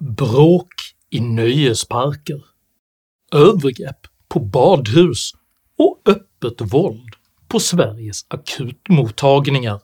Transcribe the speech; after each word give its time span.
bråk 0.00 0.72
i 1.10 1.20
nöjesparker, 1.20 2.44
övergrepp 3.32 4.06
på 4.28 4.40
badhus 4.40 5.32
och 5.78 6.02
öppet 6.06 6.72
våld 6.72 7.14
på 7.48 7.60
Sveriges 7.60 8.26
akutmottagningar. 8.28 9.80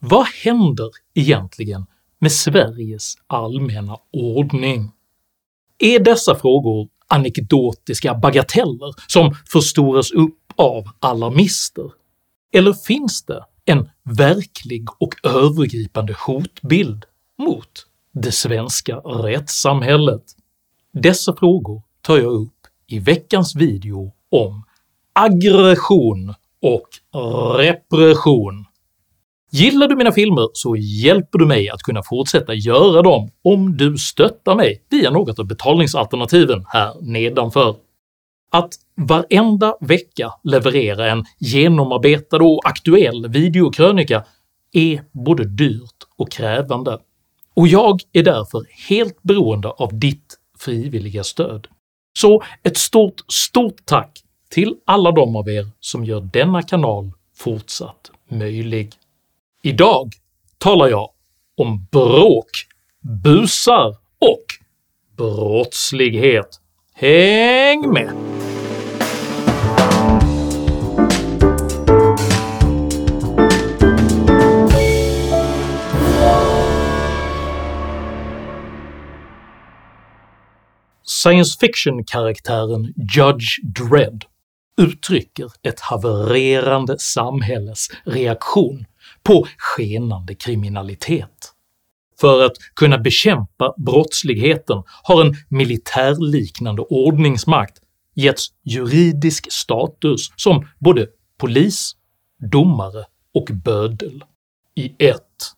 Vad 0.00 0.26
händer 0.26 0.90
egentligen 1.14 1.86
med 2.18 2.32
Sveriges 2.32 3.14
allmänna 3.26 3.98
ordning? 4.12 4.92
Är 5.78 5.98
dessa 5.98 6.34
frågor 6.34 6.88
anekdotiska 7.08 8.14
bagateller 8.14 8.94
som 9.06 9.34
förstoras 9.52 10.10
upp 10.10 10.52
av 10.56 10.84
alarmister, 11.00 11.90
eller 12.52 12.72
finns 12.72 13.24
det 13.24 13.44
en 13.64 13.90
verklig 14.02 14.86
och 14.98 15.14
övergripande 15.26 16.16
hotbild 16.26 17.04
mot 17.38 17.86
det 18.14 18.32
svenska 18.32 18.96
rättssamhället? 18.96 20.22
Dessa 20.92 21.36
frågor 21.36 21.82
tar 22.00 22.18
jag 22.18 22.32
upp 22.32 22.52
i 22.86 22.98
veckans 22.98 23.56
video 23.56 24.12
om 24.30 24.64
aggression 25.12 26.34
och 26.62 26.88
repression. 27.58 28.64
Gillar 29.50 29.88
du 29.88 29.96
mina 29.96 30.12
filmer 30.12 30.48
så 30.52 30.76
hjälper 30.76 31.38
du 31.38 31.46
mig 31.46 31.70
att 31.70 31.82
kunna 31.82 32.02
fortsätta 32.02 32.54
göra 32.54 33.02
dem 33.02 33.30
om 33.44 33.76
du 33.76 33.98
stöttar 33.98 34.54
mig 34.54 34.84
via 34.90 35.10
något 35.10 35.38
av 35.38 35.46
betalningsalternativen 35.46 36.64
här 36.68 36.94
nedanför. 37.00 37.76
Att 38.50 38.74
varenda 38.96 39.76
vecka 39.80 40.30
leverera 40.44 41.10
en 41.10 41.24
genomarbetad 41.38 42.36
och 42.36 42.60
aktuell 42.64 43.28
videokrönika 43.28 44.24
är 44.72 45.04
både 45.12 45.44
dyrt 45.44 46.06
och 46.16 46.32
krävande, 46.32 46.98
och 47.54 47.68
jag 47.68 48.00
är 48.12 48.22
därför 48.22 48.66
helt 48.88 49.22
beroende 49.22 49.68
av 49.68 49.98
ditt 49.98 50.38
frivilliga 50.58 51.24
stöd. 51.24 51.66
Så 52.18 52.42
ett 52.62 52.76
stort, 52.76 53.32
stort 53.32 53.86
tack 53.86 54.20
till 54.50 54.76
alla 54.84 55.12
de 55.12 55.36
av 55.36 55.48
er 55.48 55.68
som 55.80 56.04
gör 56.04 56.20
denna 56.20 56.62
kanal 56.62 57.12
fortsatt 57.36 58.10
möjlig. 58.30 58.92
Idag 59.62 60.12
talar 60.58 60.88
jag 60.88 61.10
om 61.56 61.86
bråk, 61.90 62.50
busar 63.22 63.96
och 64.18 64.44
brottslighet. 65.16 66.60
Häng 66.94 67.92
med! 67.92 68.12
Science 81.24 81.58
fiction-karaktären 81.60 82.94
Judge 82.96 83.62
Dredd 83.62 84.24
uttrycker 84.80 85.50
ett 85.62 85.80
havererande 85.80 86.98
samhälles 86.98 87.88
reaktion 88.04 88.84
på 89.22 89.46
skenande 89.58 90.34
kriminalitet. 90.34 91.52
För 92.20 92.44
att 92.44 92.52
kunna 92.76 92.98
bekämpa 92.98 93.74
brottsligheten 93.76 94.82
har 95.02 95.24
en 95.24 95.34
militärliknande 95.48 96.82
ordningsmakt 96.82 97.78
getts 98.14 98.48
juridisk 98.64 99.52
status 99.52 100.32
som 100.36 100.68
både 100.78 101.06
polis, 101.38 101.92
domare 102.50 103.04
och 103.34 103.48
bödel 103.64 104.24
i 104.74 104.94
ett. 104.98 105.54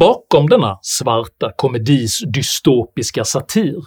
Bakom 0.00 0.48
denna 0.48 0.78
svarta 0.82 1.52
komedis 1.56 2.18
dystopiska 2.34 3.24
satir 3.24 3.84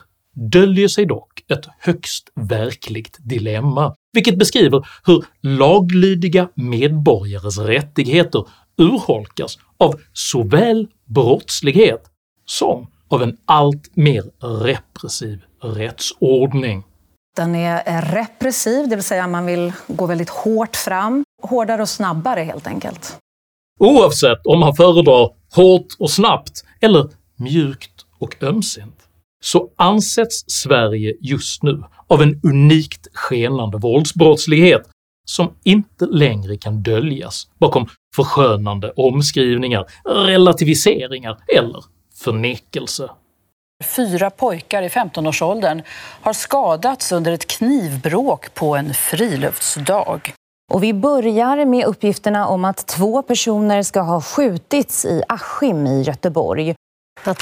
döljer 0.51 0.87
sig 0.87 1.05
dock 1.05 1.43
ett 1.51 1.65
högst 1.79 2.29
verkligt 2.35 3.17
dilemma, 3.19 3.95
vilket 4.13 4.39
beskriver 4.39 4.87
hur 5.05 5.25
laglydiga 5.41 6.49
medborgares 6.55 7.57
rättigheter 7.57 8.45
urholkas 8.77 9.57
av 9.77 9.99
såväl 10.13 10.87
brottslighet 11.05 12.03
som 12.45 12.87
av 13.07 13.23
en 13.23 13.37
allt 13.45 13.95
mer 13.95 14.23
repressiv 14.63 15.41
rättsordning. 15.61 16.83
Den 17.35 17.55
är 17.55 18.01
repressiv, 18.01 18.89
det 18.89 18.95
vill 18.95 19.05
säga 19.05 19.27
man 19.27 19.45
vill 19.45 19.73
gå 19.87 20.05
väldigt 20.05 20.29
hårt 20.29 20.75
fram. 20.75 21.23
Hårdare 21.41 21.81
och 21.81 21.89
snabbare 21.89 22.41
helt 22.41 22.67
enkelt. 22.67 23.17
Oavsett 23.79 24.45
om 24.45 24.59
man 24.59 24.75
föredrar 24.75 25.29
hårt 25.55 25.87
och 25.99 26.11
snabbt 26.11 26.63
eller 26.81 27.09
mjukt 27.35 28.05
och 28.19 28.43
ömsint 28.43 28.99
så 29.43 29.69
ansätts 29.75 30.43
Sverige 30.47 31.13
just 31.21 31.63
nu 31.63 31.83
av 32.07 32.21
en 32.21 32.39
unikt 32.43 33.07
skenande 33.13 33.77
våldsbrottslighet 33.77 34.89
som 35.25 35.53
inte 35.63 36.05
längre 36.05 36.57
kan 36.57 36.83
döljas 36.83 37.47
bakom 37.59 37.87
förskönande 38.15 38.91
omskrivningar, 38.91 39.85
relativiseringar 40.05 41.37
eller 41.57 41.83
förnekelse. 42.15 43.09
Fyra 43.83 44.29
pojkar 44.29 44.81
i 44.83 44.87
15-årsåldern 44.87 45.81
har 46.21 46.33
skadats 46.33 47.11
under 47.11 47.31
ett 47.31 47.47
knivbråk 47.47 48.53
på 48.53 48.75
en 48.75 48.93
friluftsdag. 48.93 50.33
Och 50.73 50.83
vi 50.83 50.93
börjar 50.93 51.65
med 51.65 51.85
uppgifterna 51.85 52.47
om 52.47 52.65
att 52.65 52.87
två 52.87 53.21
personer 53.21 53.83
ska 53.83 54.01
ha 54.01 54.21
skjutits 54.21 55.05
i 55.05 55.23
Askim 55.27 55.87
i 55.87 56.01
Göteborg. 56.01 56.75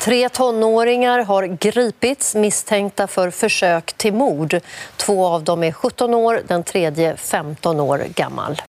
Tre 0.02 0.30
tonåringar 0.30 1.20
har 1.20 1.44
gripits 1.44 2.36
misstänkta 2.36 3.08
för 3.08 3.30
försök 3.30 3.94
till 3.94 4.14
mord. 4.14 4.60
Två 4.98 5.26
av 5.26 5.44
dem 5.44 5.64
är 5.64 5.72
17 5.72 6.14
år, 6.14 6.42
den 6.48 6.64
tredje 6.64 7.18
15 7.18 7.80
år 7.80 8.02
gammal. 8.16 8.62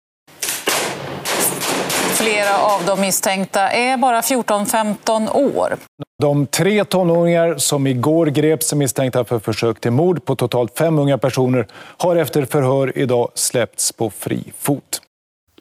Flera 2.22 2.58
av 2.58 2.86
de 2.86 3.00
misstänkta 3.00 3.70
är 3.70 3.96
bara 3.96 4.20
14-15 4.20 5.36
år. 5.36 5.76
De 6.22 6.46
tre 6.46 6.84
tonåringar 6.84 7.56
som 7.56 7.86
igår 7.86 8.26
greps 8.26 8.74
misstänkta 8.74 9.24
för 9.24 9.38
försök 9.38 9.80
till 9.80 9.90
mord 9.90 10.24
på 10.24 10.36
totalt 10.36 10.78
fem 10.78 10.98
unga 10.98 11.18
personer 11.18 11.66
har 11.98 12.16
efter 12.16 12.44
förhör 12.44 12.98
idag 12.98 13.28
släppts 13.34 13.92
på 13.92 14.10
fri 14.10 14.52
fot. 14.58 15.00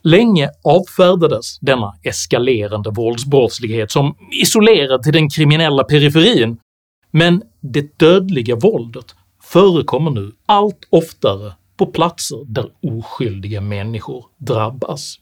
Länge 0.04 0.50
avfärdades 0.64 1.60
denna 1.60 1.94
eskalerande 2.04 2.90
våldsbrottslighet 2.90 3.92
som 3.92 4.16
isolerad 4.32 5.04
till 5.04 5.14
den 5.14 5.30
kriminella 5.30 5.84
periferin, 5.84 6.58
men 7.12 7.44
det 7.62 8.00
dödliga 8.00 8.56
våldet 8.56 9.16
förekommer 9.44 10.12
nu 10.12 10.32
allt 10.46 10.88
oftare 10.90 11.54
på 11.78 11.86
platser 11.86 12.46
där 12.46 12.70
oskyldiga 12.82 13.62
människor 13.62 14.26
drabbas. 14.38 15.18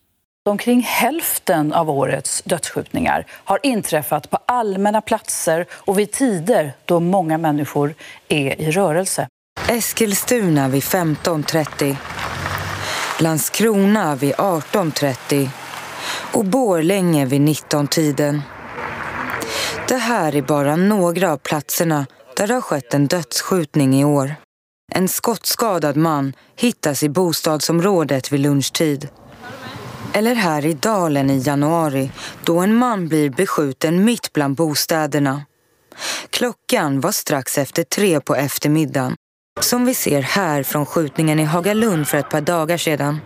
Omkring 0.50 0.82
hälften 0.82 1.74
av 1.74 1.90
årets 1.90 2.42
dödsskjutningar 2.46 3.26
har 3.32 3.60
inträffat 3.64 4.30
på 4.30 4.38
allmänna 4.46 5.02
platser 5.02 5.66
och 5.72 6.00
vid 6.00 6.12
tider 6.12 6.74
då 6.86 7.00
många 7.00 7.38
människor 7.38 7.96
är 8.28 8.62
i 8.62 8.72
rörelse. 8.72 9.28
Eskilstuna 9.70 10.68
vid 10.68 10.84
15.30 10.84 11.96
Landskrona 13.20 14.16
vid 14.16 14.34
18.30 14.34 15.50
och 16.34 16.46
Borlänge 16.46 17.26
vid 17.26 17.42
19-tiden. 17.42 18.42
Det 19.88 19.98
här 19.98 20.36
är 20.36 20.42
bara 20.42 20.76
några 20.76 21.32
av 21.32 21.38
platserna 21.38 22.06
där 22.36 22.48
det 22.48 22.54
har 22.54 22.62
skett 22.62 22.94
en 22.94 23.08
dödsskjutning 23.08 24.00
i 24.00 24.06
år. 24.06 24.36
En 24.92 25.08
skottskadad 25.08 25.98
man 25.98 26.34
hittas 26.56 27.04
i 27.04 27.10
bostadsområdet 27.10 28.32
vid 28.32 28.40
lunchtid. 28.40 29.08
Eller 30.14 30.36
här 30.36 30.66
i 30.66 30.74
Dalen 30.74 31.30
i 31.30 31.38
januari 31.38 32.12
då 32.44 32.60
en 32.60 32.76
man 32.76 33.08
blir 33.08 33.30
beskjuten 33.30 34.06
mitt 34.06 34.34
bland 34.34 34.56
bostäderna. 34.56 35.42
Klockan 36.30 37.00
var 37.00 37.12
strax 37.12 37.58
efter 37.58 37.84
tre 37.84 38.20
på 38.20 38.36
eftermiddagen 38.36 39.16
som 39.62 39.86
vi 39.86 39.94
ser 39.94 40.22
här 40.22 40.64
från 40.64 40.86
skjutningen 40.86 41.40
i 41.40 41.44
Hagalund 41.44 42.08
för 42.08 42.18
ett 42.18 42.30
par 42.30 42.42
dagar 42.42 42.78
sedan. 42.78 43.20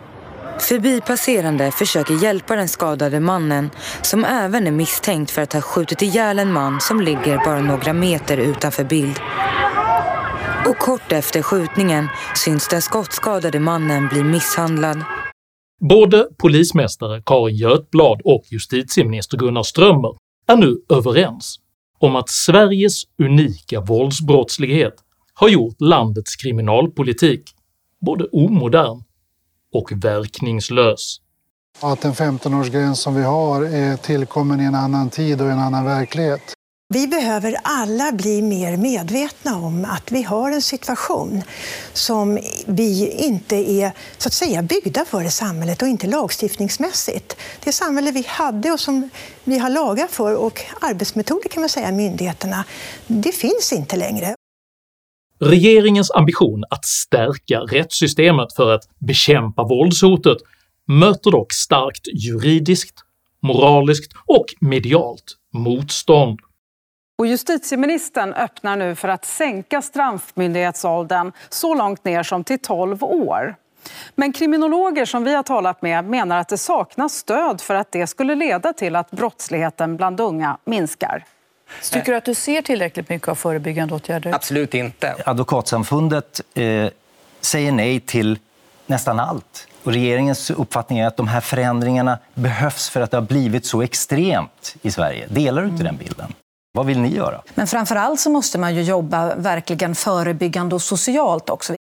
Förbipasserande 0.60 1.72
försöker 1.72 2.14
hjälpa 2.14 2.56
den 2.56 2.70
skadade 2.70 3.20
mannen 3.20 3.70
som 4.02 4.26
även 4.26 4.68
är 4.68 4.72
misstänkt 4.72 5.32
för 5.32 5.42
att 5.42 5.54
ha 5.54 5.62
skjutit 5.62 6.02
ihjäl 6.02 6.40
en 6.40 6.54
man 6.54 6.82
som 6.82 7.02
ligger 7.02 7.46
bara 7.46 7.62
några 7.62 7.94
meter 7.94 8.38
utanför 8.38 8.84
bild. 8.84 9.20
Och 10.66 10.78
kort 10.78 11.12
efter 11.12 11.42
skjutningen 11.42 12.10
syns 12.36 12.68
den 12.68 12.82
skottskadade 12.82 13.60
mannen 13.60 14.08
bli 14.08 14.24
misshandlad. 14.24 15.04
Både 15.90 16.28
polismästare 16.38 17.22
Karin 17.26 17.56
Götblad 17.56 18.22
och 18.24 18.44
justitieminister 18.52 19.38
Gunnar 19.38 19.64
Strömmer 19.64 20.16
är 20.48 20.56
nu 20.56 20.78
överens 20.90 21.60
om 22.00 22.16
att 22.16 22.30
Sveriges 22.30 23.04
unika 23.24 23.82
våldsbrottslighet 23.82 24.94
har 25.34 25.50
gjort 25.50 25.82
landets 25.82 26.36
kriminalpolitik 26.36 27.44
både 28.02 28.26
omodern 28.26 29.04
och 29.74 29.92
verkningslös. 29.92 31.18
Att 31.82 32.02
den 32.02 32.14
15-årsgräns 32.14 32.96
som 32.96 33.16
vi 33.16 33.24
har 33.24 33.62
är 33.62 33.98
tillkommen 33.98 34.62
i 34.62 34.64
en 34.64 34.76
annan 34.76 35.10
tid 35.10 35.42
och 35.42 35.48
en 35.48 35.60
annan 35.60 35.86
verklighet. 35.86 36.54
Vi 36.94 37.08
behöver 37.08 37.56
alla 37.64 38.12
bli 38.12 38.42
mer 38.42 38.78
medvetna 38.78 39.56
om 39.58 39.86
att 39.86 40.12
vi 40.12 40.24
har 40.24 40.52
en 40.52 40.62
situation 40.62 41.42
som 41.94 42.40
vi 42.68 43.12
inte 43.12 43.56
är 43.56 43.92
så 44.18 44.28
att 44.28 44.34
säga 44.34 44.62
byggda 44.62 45.06
för 45.06 45.24
i 45.24 45.30
samhället 45.30 45.82
och 45.82 45.88
inte 45.88 46.08
lagstiftningsmässigt. 46.08 47.38
Det 47.64 47.72
samhälle 47.72 48.12
vi 48.12 48.24
hade 48.28 48.72
och 48.72 48.80
som 48.80 49.10
vi 49.44 49.58
har 49.58 49.70
lagar 49.70 50.08
för 50.08 50.36
och 50.36 50.62
arbetsmetoder 50.82 51.50
kan 51.50 51.62
man 51.62 51.70
säga 51.70 51.92
myndigheterna, 51.92 52.66
det 53.08 53.32
finns 53.32 53.74
inte 53.74 53.96
längre. 53.96 54.36
Regeringens 55.40 56.12
ambition 56.12 56.64
att 56.70 56.86
stärka 56.86 57.60
rättssystemet 57.60 58.54
för 58.56 58.72
att 58.72 58.84
bekämpa 59.00 59.64
våldshotet 59.64 60.38
möter 60.88 61.32
dock 61.32 61.54
starkt 61.54 62.08
juridiskt, 62.08 62.96
moraliskt 63.42 64.12
och 64.26 64.46
medialt 64.60 65.38
motstånd. 65.54 66.40
Och 67.24 67.28
justitieministern 67.28 68.34
öppnar 68.34 68.78
nu 68.78 68.96
för 68.96 69.08
att 69.08 69.26
sänka 69.26 69.82
straffmyndighetsåldern 69.82 71.32
så 71.50 71.76
långt 71.76 72.06
ner 72.06 72.24
som 72.24 72.44
till 72.44 72.60
12 72.60 73.04
år. 73.04 73.56
Men 74.16 74.34
kriminologer 74.34 75.06
som 75.06 75.24
vi 75.24 75.36
har 75.36 75.44
talat 75.44 75.82
med 75.82 76.06
menar 76.06 76.38
att 76.38 76.50
det 76.50 76.58
saknas 76.58 77.14
stöd 77.14 77.62
för 77.62 77.76
att 77.76 77.92
det 77.92 78.08
skulle 78.08 78.36
leda 78.36 78.74
till 78.74 78.96
att 78.96 79.12
brottsligheten 79.12 79.98
bland 79.98 80.20
unga 80.20 80.58
minskar. 80.66 81.26
Tycker 81.92 82.12
du 82.12 82.18
att 82.18 82.26
du 82.26 82.34
ser 82.36 82.62
tillräckligt 82.62 83.10
mycket 83.10 83.28
av 83.28 83.36
förebyggande 83.36 83.96
åtgärder? 83.96 84.34
Absolut 84.34 84.74
inte. 84.74 85.16
Advokatsamfundet 85.26 86.42
eh, 86.54 86.90
säger 87.42 87.72
nej 87.72 88.00
till 88.00 88.40
nästan 88.86 89.20
allt. 89.20 89.68
Och 89.84 89.92
regeringens 89.94 90.52
uppfattning 90.52 91.00
är 91.00 91.08
att 91.08 91.18
de 91.18 91.28
här 91.28 91.42
förändringarna 91.42 92.20
behövs 92.34 92.90
för 92.90 93.02
att 93.02 93.12
det 93.12 93.18
har 93.18 93.22
blivit 93.22 93.66
så 93.66 93.82
extremt 93.82 94.76
i 94.82 94.92
Sverige. 94.92 95.28
Delar 95.30 95.62
du 95.62 95.68
inte 95.68 95.82
mm. 95.82 95.98
den 95.98 96.06
bilden? 96.06 96.34
Vad 96.76 96.86
vill 96.86 97.00
ni 97.00 97.16
göra? 97.16 97.42
Men 97.56 97.68
framför 97.68 97.96
allt 97.96 98.20
så 98.20 98.30
måste 98.30 98.60
man 98.60 98.76
ju 98.76 98.82
jobba 98.82 99.36
verkligen 99.36 99.96
förebyggande 99.96 100.76
och 100.76 100.82
socialt 100.82 101.50
också. 101.50 101.76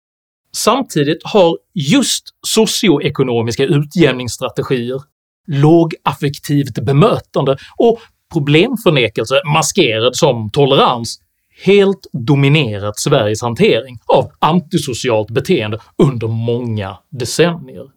Samtidigt 0.53 1.19
har 1.23 1.57
just 1.73 2.23
socioekonomiska 2.47 3.63
utjämningsstrategier, 3.63 5.01
lågaffektivt 5.47 6.85
bemötande 6.85 7.57
och 7.77 7.99
problemförnekelse 8.33 9.35
maskerad 9.53 10.15
som 10.15 10.49
tolerans 10.51 11.19
helt 11.65 12.07
dominerat 12.11 12.99
Sveriges 12.99 13.41
hantering 13.41 13.99
av 14.05 14.31
antisocialt 14.39 15.29
beteende 15.29 15.79
under 15.97 16.27
många 16.27 16.97
decennier. 17.09 17.87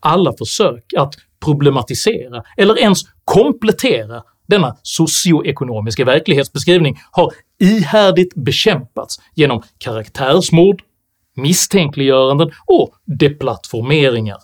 Alla 0.00 0.32
försök 0.38 0.84
att 0.98 1.14
problematisera 1.44 2.42
eller 2.56 2.78
ens 2.78 3.02
komplettera 3.24 4.22
denna 4.48 4.76
socioekonomiska 4.82 6.04
verklighetsbeskrivning 6.04 6.98
har 7.10 7.32
ihärdigt 7.60 8.34
bekämpats 8.34 9.20
genom 9.34 9.62
karaktärsmord, 9.78 10.82
misstänkliggöranden 11.36 12.50
och 12.66 12.94
deplattformeringar. 13.04 14.38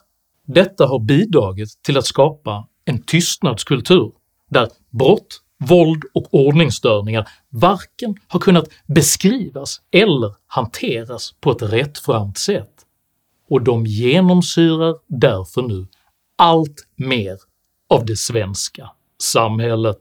Detta 0.47 0.87
har 0.87 0.99
bidragit 0.99 1.83
till 1.83 1.99
att 1.99 2.07
skapa 2.07 2.69
en 2.85 3.03
tystnadskultur 3.03 4.13
där 4.51 4.69
brott, 4.91 5.41
våld 5.69 6.03
och 6.15 6.35
ordningsstörningar 6.35 7.29
varken 7.49 8.17
har 8.29 8.41
kunnat 8.41 8.69
beskrivas 8.87 9.81
eller 9.93 10.35
hanteras 10.47 11.35
på 11.41 11.51
ett 11.51 11.63
rättframt 11.63 12.39
sätt, 12.39 12.73
och 13.49 13.63
de 13.63 13.87
genomsyrar 13.87 14.97
därför 15.07 15.63
nu 15.63 15.87
allt 16.37 16.87
mer 16.97 17.37
av 17.89 18.07
det 18.07 18.17
svenska 18.17 18.91
samhället. 19.23 19.99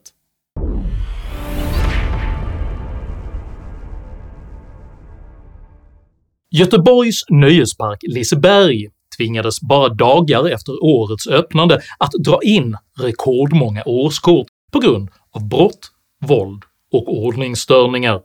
Göteborgs 6.52 7.24
nöjespark 7.30 8.00
Liseberg 8.02 8.88
tvingades 9.18 9.62
bara 9.62 9.90
dagar 9.90 10.50
efter 10.50 10.84
årets 10.84 11.28
öppnande 11.28 11.82
att 11.98 12.12
dra 12.12 12.40
in 12.44 12.78
rekordmånga 13.00 13.84
årskort 13.86 14.48
på 14.72 14.80
grund 14.80 15.10
av 15.32 15.48
brott, 15.48 15.92
våld 16.26 16.64
och 16.92 17.08
ordningsstörningar. 17.08 18.22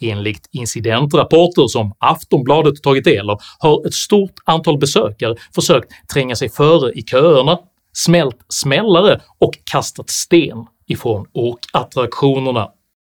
Enligt 0.00 0.48
incidentrapporter 0.52 1.66
som 1.66 1.92
Aftonbladet 1.98 2.82
tagit 2.82 3.04
del 3.04 3.30
av 3.30 3.40
har 3.58 3.86
ett 3.86 3.94
stort 3.94 4.34
antal 4.44 4.78
besökare 4.78 5.36
försökt 5.54 5.92
tränga 6.12 6.36
sig 6.36 6.48
före 6.48 6.92
i 6.92 7.02
köerna 7.02 7.58
smält 7.96 8.36
smällare 8.48 9.20
och 9.38 9.58
kastat 9.64 10.10
sten 10.10 10.66
ifrån 10.86 11.26
åkattraktionerna. 11.32 12.70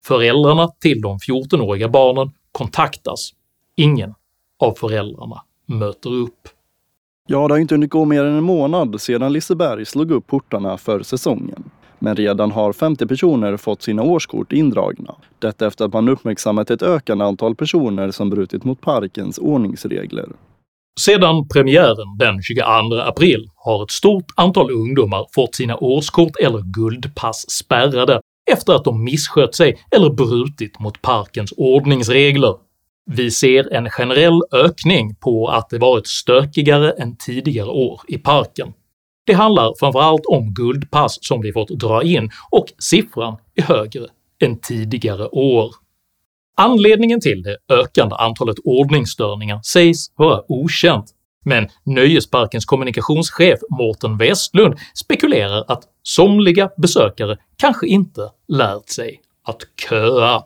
Föräldrarna 0.04 0.68
till 0.68 1.00
de 1.00 1.18
14-åriga 1.18 1.88
barnen 1.88 2.30
kontaktas. 2.52 3.30
Ingen 3.76 4.14
av 4.58 4.72
föräldrarna 4.72 5.42
möter 5.66 6.12
upp. 6.12 6.48
Ja, 7.26 7.48
det 7.48 7.54
har 7.54 7.58
inte 7.58 7.74
hunnit 7.74 7.90
gå 7.90 8.04
mer 8.04 8.24
än 8.24 8.36
en 8.36 8.44
månad 8.44 9.00
sedan 9.00 9.32
Liseberg 9.32 9.84
slog 9.84 10.10
upp 10.10 10.26
portarna 10.26 10.76
för 10.76 11.02
säsongen. 11.02 11.70
Men 11.98 12.16
redan 12.16 12.52
har 12.52 12.72
50 12.72 13.06
personer 13.06 13.56
fått 13.56 13.82
sina 13.82 14.02
årskort 14.02 14.52
indragna. 14.52 15.14
Detta 15.38 15.66
efter 15.66 15.84
att 15.84 15.92
man 15.92 16.08
uppmärksammat 16.08 16.70
ett 16.70 16.82
ökande 16.82 17.24
antal 17.24 17.54
personer 17.54 18.10
som 18.10 18.30
brutit 18.30 18.64
mot 18.64 18.80
parkens 18.80 19.38
ordningsregler. 19.38 20.28
Sedan 21.00 21.48
premiären 21.48 22.16
den 22.18 22.42
22 22.42 22.62
april 22.96 23.50
har 23.56 23.82
ett 23.82 23.90
stort 23.90 24.26
antal 24.36 24.70
ungdomar 24.70 25.26
fått 25.34 25.54
sina 25.54 25.76
årskort 25.76 26.36
eller 26.40 26.62
guldpass 26.74 27.50
spärrade 27.50 28.20
efter 28.52 28.72
att 28.72 28.84
de 28.84 29.04
misskött 29.04 29.54
sig 29.54 29.78
eller 29.90 30.10
brutit 30.10 30.78
mot 30.80 31.02
parkens 31.02 31.52
ordningsregler. 31.56 32.54
Vi 33.10 33.30
ser 33.30 33.72
en 33.72 33.90
generell 33.90 34.40
ökning 34.52 35.14
på 35.14 35.48
att 35.48 35.70
det 35.70 35.78
varit 35.78 36.06
stökigare 36.06 36.90
än 36.90 37.16
tidigare 37.16 37.68
år 37.68 38.00
i 38.08 38.18
parken. 38.18 38.72
Det 39.26 39.32
handlar 39.32 39.74
framförallt 39.80 40.26
om 40.26 40.54
guldpass 40.54 41.18
som 41.20 41.40
vi 41.40 41.52
fått 41.52 41.68
dra 41.68 42.02
in 42.02 42.30
och 42.50 42.66
siffran 42.78 43.36
är 43.54 43.62
högre 43.62 44.06
än 44.42 44.60
tidigare 44.60 45.28
år. 45.28 45.74
Anledningen 46.62 47.20
till 47.20 47.42
det 47.42 47.56
ökande 47.74 48.14
antalet 48.14 48.56
ordningsstörningar 48.64 49.60
sägs 49.62 49.98
vara 50.16 50.42
okänt, 50.48 51.06
men 51.44 51.68
Nöjesparkens 51.84 52.64
kommunikationschef 52.64 53.58
Mårten 53.78 54.18
Westlund 54.18 54.74
spekulerar 54.94 55.64
att 55.68 55.82
somliga 56.02 56.70
besökare 56.76 57.36
kanske 57.56 57.86
inte 57.86 58.20
lärt 58.48 58.88
sig 58.88 59.20
att 59.44 59.58
köa. 59.88 60.42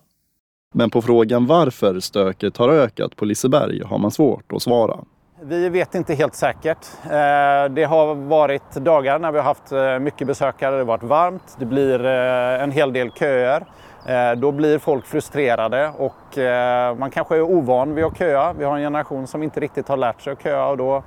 Men 0.74 0.90
på 0.90 1.02
frågan 1.02 1.46
varför 1.46 2.00
stöket 2.00 2.56
har 2.56 2.68
ökat 2.68 3.16
på 3.16 3.24
Liseberg 3.24 3.82
har 3.84 3.98
man 3.98 4.10
svårt 4.10 4.52
att 4.52 4.62
svara. 4.62 4.96
Vi 5.42 5.68
vet 5.68 5.94
inte 5.94 6.14
helt 6.14 6.34
säkert. 6.34 6.86
Eh, 7.04 7.74
det 7.74 7.84
har 7.84 8.14
varit 8.14 8.72
dagar 8.74 9.18
när 9.18 9.32
vi 9.32 9.38
har 9.38 9.44
haft 9.44 9.72
eh, 9.72 9.98
mycket 9.98 10.26
besökare, 10.26 10.70
det 10.70 10.78
har 10.78 10.84
varit 10.84 11.02
varmt, 11.02 11.56
det 11.58 11.66
blir 11.66 12.04
eh, 12.04 12.62
en 12.62 12.70
hel 12.70 12.92
del 12.92 13.10
köer. 13.10 13.66
Eh, 14.06 14.32
då 14.40 14.52
blir 14.52 14.78
folk 14.78 15.06
frustrerade 15.06 15.88
och 15.98 16.38
eh, 16.38 16.96
man 16.96 17.10
kanske 17.10 17.36
är 17.36 17.42
ovan 17.42 17.94
vid 17.94 18.04
att 18.04 18.18
köa. 18.18 18.52
Vi 18.52 18.64
har 18.64 18.76
en 18.76 18.82
generation 18.82 19.26
som 19.26 19.42
inte 19.42 19.60
riktigt 19.60 19.88
har 19.88 19.96
lärt 19.96 20.22
sig 20.22 20.32
att 20.32 20.42
köa 20.42 20.66
och 20.66 20.76
då 20.76 21.04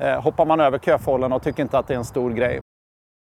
eh, 0.00 0.22
hoppar 0.22 0.46
man 0.46 0.60
över 0.60 0.78
köfållen 0.78 1.32
och 1.32 1.42
tycker 1.42 1.62
inte 1.62 1.78
att 1.78 1.88
det 1.88 1.94
är 1.94 1.98
en 1.98 2.04
stor 2.04 2.30
grej. 2.30 2.60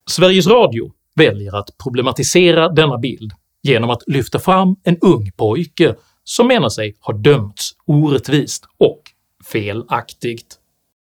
Sveriges 0.10 0.48
Radio 0.48 0.92
väljer 1.16 1.56
att 1.56 1.70
problematisera 1.84 2.70
denna 2.70 2.98
bild 2.98 3.32
genom 3.64 3.90
att 3.90 4.04
lyfta 4.08 4.40
fram 4.40 4.76
en 4.84 4.98
ung 4.98 5.32
pojke 5.38 5.96
som 6.24 6.48
menar 6.48 6.70
sig 6.70 6.96
ha 7.00 7.14
dömts 7.14 7.72
orättvist 7.86 8.66
och 8.78 9.02
felaktigt. 9.52 10.61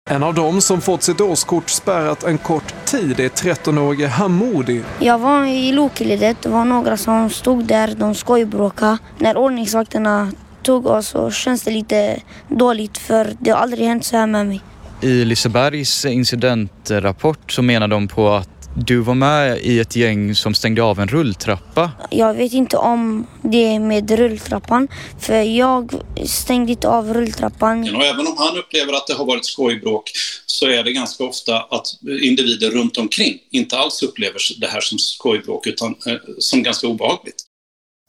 En 0.10 0.24
av 0.24 0.34
dem 0.34 0.62
som 0.62 0.82
fått 0.82 1.04
sitt 1.04 1.22
årskort 1.22 1.70
spärrat 1.70 2.24
en 2.24 2.38
kort 2.38 2.74
tid 2.86 3.20
är 3.20 3.30
13-årige 3.30 4.08
Hamoudi. 4.08 4.84
Jag 5.00 5.20
var 5.20 5.46
i 5.46 5.72
lokledet, 5.72 6.38
det 6.42 6.50
var 6.50 6.66
några 6.66 6.98
som 6.98 7.30
stod 7.30 7.66
där, 7.66 7.96
de 7.98 8.16
skojbråkade. 8.16 8.98
När 9.18 9.38
ordningsvakterna 9.38 10.32
tog 10.64 10.86
oss 10.86 11.08
så 11.08 11.32
känns 11.32 11.64
det 11.64 11.72
lite 11.72 12.20
dåligt 12.48 12.98
för 12.98 13.36
det 13.40 13.52
har 13.52 13.58
aldrig 13.58 13.88
hänt 13.88 14.06
så 14.06 14.18
här 14.18 14.28
med 14.28 14.48
mig. 14.48 14.62
I 15.02 15.26
Lisebergs 15.26 16.06
incidentrapport 16.06 17.52
så 17.52 17.62
menar 17.62 17.88
de 17.88 18.08
på 18.08 18.30
att 18.30 18.61
du 18.76 19.00
var 19.00 19.16
med 19.16 19.58
i 19.58 19.80
ett 19.80 19.96
gäng 19.96 20.36
som 20.36 20.54
stängde 20.54 20.84
av 20.84 21.00
en 21.00 21.08
rulltrappa. 21.08 21.92
Jag 22.10 22.34
vet 22.34 22.54
inte 22.54 22.78
om 22.78 23.28
det 23.42 23.80
med 23.80 24.12
rulltrappan, 24.12 24.88
för 25.20 25.42
jag 25.42 25.94
stängde 26.26 26.72
inte 26.72 26.90
av 26.90 27.14
rulltrappan. 27.14 27.96
Och 27.96 28.06
även 28.06 28.28
om 28.28 28.36
han 28.38 28.58
upplever 28.58 28.94
att 28.94 29.08
det 29.08 29.14
har 29.14 29.26
varit 29.26 29.46
skojbråk 29.46 30.12
så 30.46 30.68
är 30.68 30.84
det 30.84 30.92
ganska 30.92 31.24
ofta 31.24 31.60
att 31.60 31.88
individer 32.24 32.72
runt 32.72 32.98
omkring 32.98 33.40
inte 33.52 33.78
alls 33.78 34.04
upplever 34.04 34.40
det 34.62 34.68
här 34.68 34.82
som 34.82 34.98
skojbråk 35.00 35.68
utan 35.68 35.96
eh, 36.08 36.14
som 36.40 36.64
ganska 36.64 36.88
obehagligt. 36.88 37.46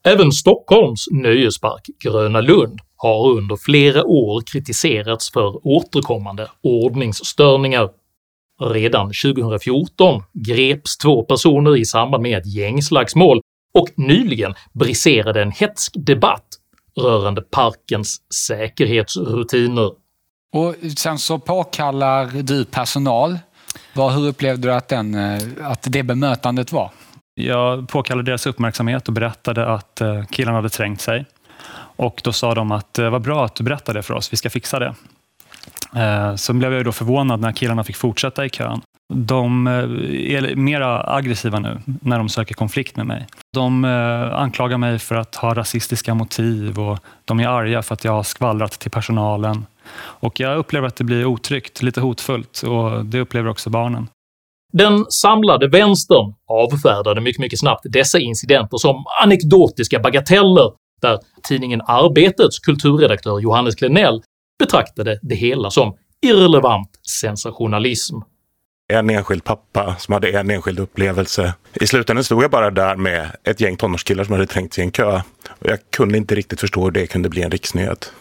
Även 0.05 0.33
Stockholms 0.33 1.05
nöjespark 1.11 1.87
Gröna 2.05 2.41
Lund 2.41 2.81
har 2.97 3.31
under 3.31 3.57
flera 3.57 4.05
år 4.05 4.43
kritiserats 4.53 5.33
för 5.33 5.67
återkommande 5.67 6.51
ordningsstörningar 6.63 7.89
Redan 8.71 9.07
2014 9.07 10.23
greps 10.33 10.97
två 10.97 11.23
personer 11.23 11.77
i 11.77 11.85
samband 11.85 12.23
med 12.23 12.39
ett 12.39 12.55
gängslagsmål 12.55 13.41
och 13.79 13.89
nyligen 13.97 14.55
briserade 14.73 15.43
en 15.43 15.51
hätsk 15.51 15.93
debatt 15.95 16.47
rörande 17.01 17.43
parkens 17.43 18.17
säkerhetsrutiner. 18.47 19.91
Och 20.55 20.75
sen 20.97 21.19
så 21.19 21.39
påkallar 21.39 22.43
du 22.43 22.65
personal. 22.65 23.39
hur 23.95 24.29
upplevde 24.29 24.69
du 24.69 24.75
att, 24.75 24.89
den, 24.89 25.15
eh, 25.15 25.43
att 25.61 25.87
det 25.91 26.03
bemötandet 26.03 26.73
var? 26.73 26.91
Jag 27.35 27.89
påkallade 27.89 28.31
deras 28.31 28.47
uppmärksamhet 28.47 29.09
och 29.09 29.15
berättade 29.15 29.67
att 29.75 30.01
eh, 30.01 30.25
killarna 30.25 30.59
hade 30.59 30.69
trängt 30.69 31.01
sig. 31.01 31.27
Och 31.97 32.21
då 32.25 32.33
sa 32.33 32.55
de 32.55 32.73
att 32.73 32.95
det 32.95 33.05
eh, 33.05 33.11
var 33.11 33.19
bra 33.19 33.45
att 33.45 33.55
du 33.55 33.65
berättade 33.65 33.99
det 33.99 34.03
för 34.03 34.15
oss, 34.15 34.33
vi 34.33 34.37
ska 34.37 34.51
fixa 34.51 34.79
det. 34.79 34.95
Eh, 35.97 36.35
Så 36.37 36.53
blev 36.53 36.73
jag 36.73 36.85
då 36.85 36.93
förvånad 36.93 37.41
när 37.41 37.53
killarna 37.53 37.85
fick 37.85 37.97
fortsätta 37.97 38.45
i 38.45 38.51
kön. 38.51 38.81
De 39.15 39.67
eh, 39.67 39.73
är 40.35 40.57
mer 40.57 40.81
aggressiva 41.17 41.59
nu 41.59 41.81
när 41.87 42.19
de 42.19 42.29
söker 42.29 42.55
konflikt 42.55 42.97
med 42.97 43.07
mig. 43.07 43.27
De 43.55 43.85
eh, 43.85 44.35
anklagar 44.35 44.79
mig 44.79 44.99
för 44.99 45.15
att 45.15 45.35
ha 45.35 45.55
rasistiska 45.55 46.15
motiv 46.15 46.79
och 46.79 46.99
de 47.25 47.41
är 47.41 47.49
arga 47.49 47.83
för 47.83 47.95
att 47.95 48.05
jag 48.05 48.13
har 48.13 48.23
skvallrat 48.23 48.73
till 48.73 48.91
personalen. 48.91 49.67
Och 49.97 50.41
jag 50.41 50.59
upplever 50.59 50.89
att 50.89 50.97
det 50.97 51.05
blir 51.05 51.25
otryggt, 51.25 51.83
lite 51.83 52.01
hotfullt 52.01 52.63
och 52.63 53.05
det 53.05 53.21
upplever 53.21 53.51
också 53.51 53.71
barnen. 53.71 54.09
Den 54.73 55.05
samlade 55.09 55.69
vänstern 55.69 56.35
avfärdade 56.49 57.21
mycket, 57.21 57.41
mycket 57.41 57.59
snabbt 57.59 57.81
dessa 57.85 58.19
incidenter 58.19 58.79
som 58.79 59.05
anekdotiska 59.23 59.99
bagateller 60.01 60.73
där 61.03 61.19
tidningen 61.43 61.81
Arbetets 61.87 62.59
kulturredaktör 62.59 63.41
Johannes 63.41 63.75
Klenell 63.75 64.23
betraktade 64.59 65.19
det 65.23 65.35
hela 65.35 65.71
som 65.71 65.97
irrelevant 66.23 66.91
sensationalism. 67.21 68.17
En 68.89 69.11
enskild 69.11 69.45
pappa 69.45 69.97
som 69.99 70.13
hade 70.15 70.29
en 70.29 70.51
enskild 70.51 70.79
upplevelse. 70.79 71.55
I 71.73 71.87
slutändan 71.87 72.25
stod 72.25 72.43
jag 72.43 72.51
bara 72.51 72.71
där 72.71 72.97
med 72.97 73.31
ett 73.45 73.61
gäng 73.61 73.77
tonårskillar 73.77 74.25
som 74.25 74.33
hade 74.33 74.47
trängt 74.47 74.75
sig 74.75 74.83
i 74.83 74.87
en 74.87 74.91
kö. 74.91 75.21
Och 75.49 75.71
jag 75.71 75.79
kunde 75.91 76.19
inte 76.19 76.35
riktigt 76.35 76.61
förstå 76.61 76.85
hur 76.85 76.91
det 76.91 77.07
kunde 77.07 77.29
bli 77.29 77.43
en 77.43 77.51
riksnyhet. 77.51 78.13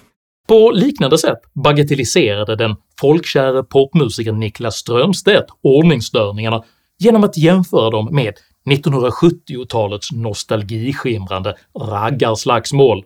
På 0.47 0.71
liknande 0.71 1.17
sätt 1.17 1.39
bagatelliserade 1.53 2.55
den 2.55 2.75
folkkäre 3.01 3.63
popmusikern 3.63 4.39
Niklas 4.39 4.75
Strömstedt 4.75 5.45
ordningsstörningarna 5.61 6.63
genom 6.99 7.23
att 7.23 7.37
jämföra 7.37 7.89
dem 7.89 8.09
med 8.11 8.33
1970-talets 8.65 10.11
nostalgiskimrande 10.11 11.55
raggarslagsmål, 11.79 13.03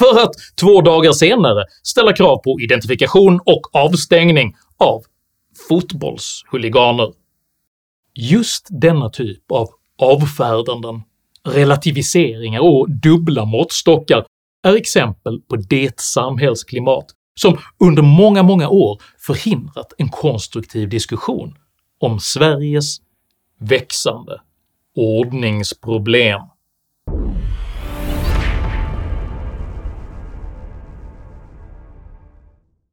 för 0.00 0.22
att 0.22 0.32
två 0.60 0.80
dagar 0.80 1.12
senare 1.12 1.64
ställa 1.82 2.12
krav 2.12 2.36
på 2.36 2.60
identifikation 2.60 3.40
och 3.44 3.76
avstängning 3.76 4.56
av 4.78 5.02
fotbollshuliganer. 5.68 7.12
Just 8.14 8.66
denna 8.70 9.10
typ 9.10 9.52
av 9.52 9.68
avfärdanden, 9.98 11.02
relativiseringar 11.48 12.60
och 12.60 12.90
dubbla 12.90 13.44
måttstockar 13.44 14.24
är 14.62 14.76
exempel 14.76 15.40
på 15.40 15.56
det 15.56 16.00
samhällsklimat 16.00 17.06
som 17.40 17.58
under 17.84 18.02
många, 18.02 18.42
många 18.42 18.68
år 18.68 19.02
förhindrat 19.18 19.92
en 19.98 20.08
konstruktiv 20.08 20.88
diskussion 20.88 21.58
om 22.00 22.20
Sveriges 22.20 22.96
växande 23.58 24.40
ordningsproblem. 24.96 26.40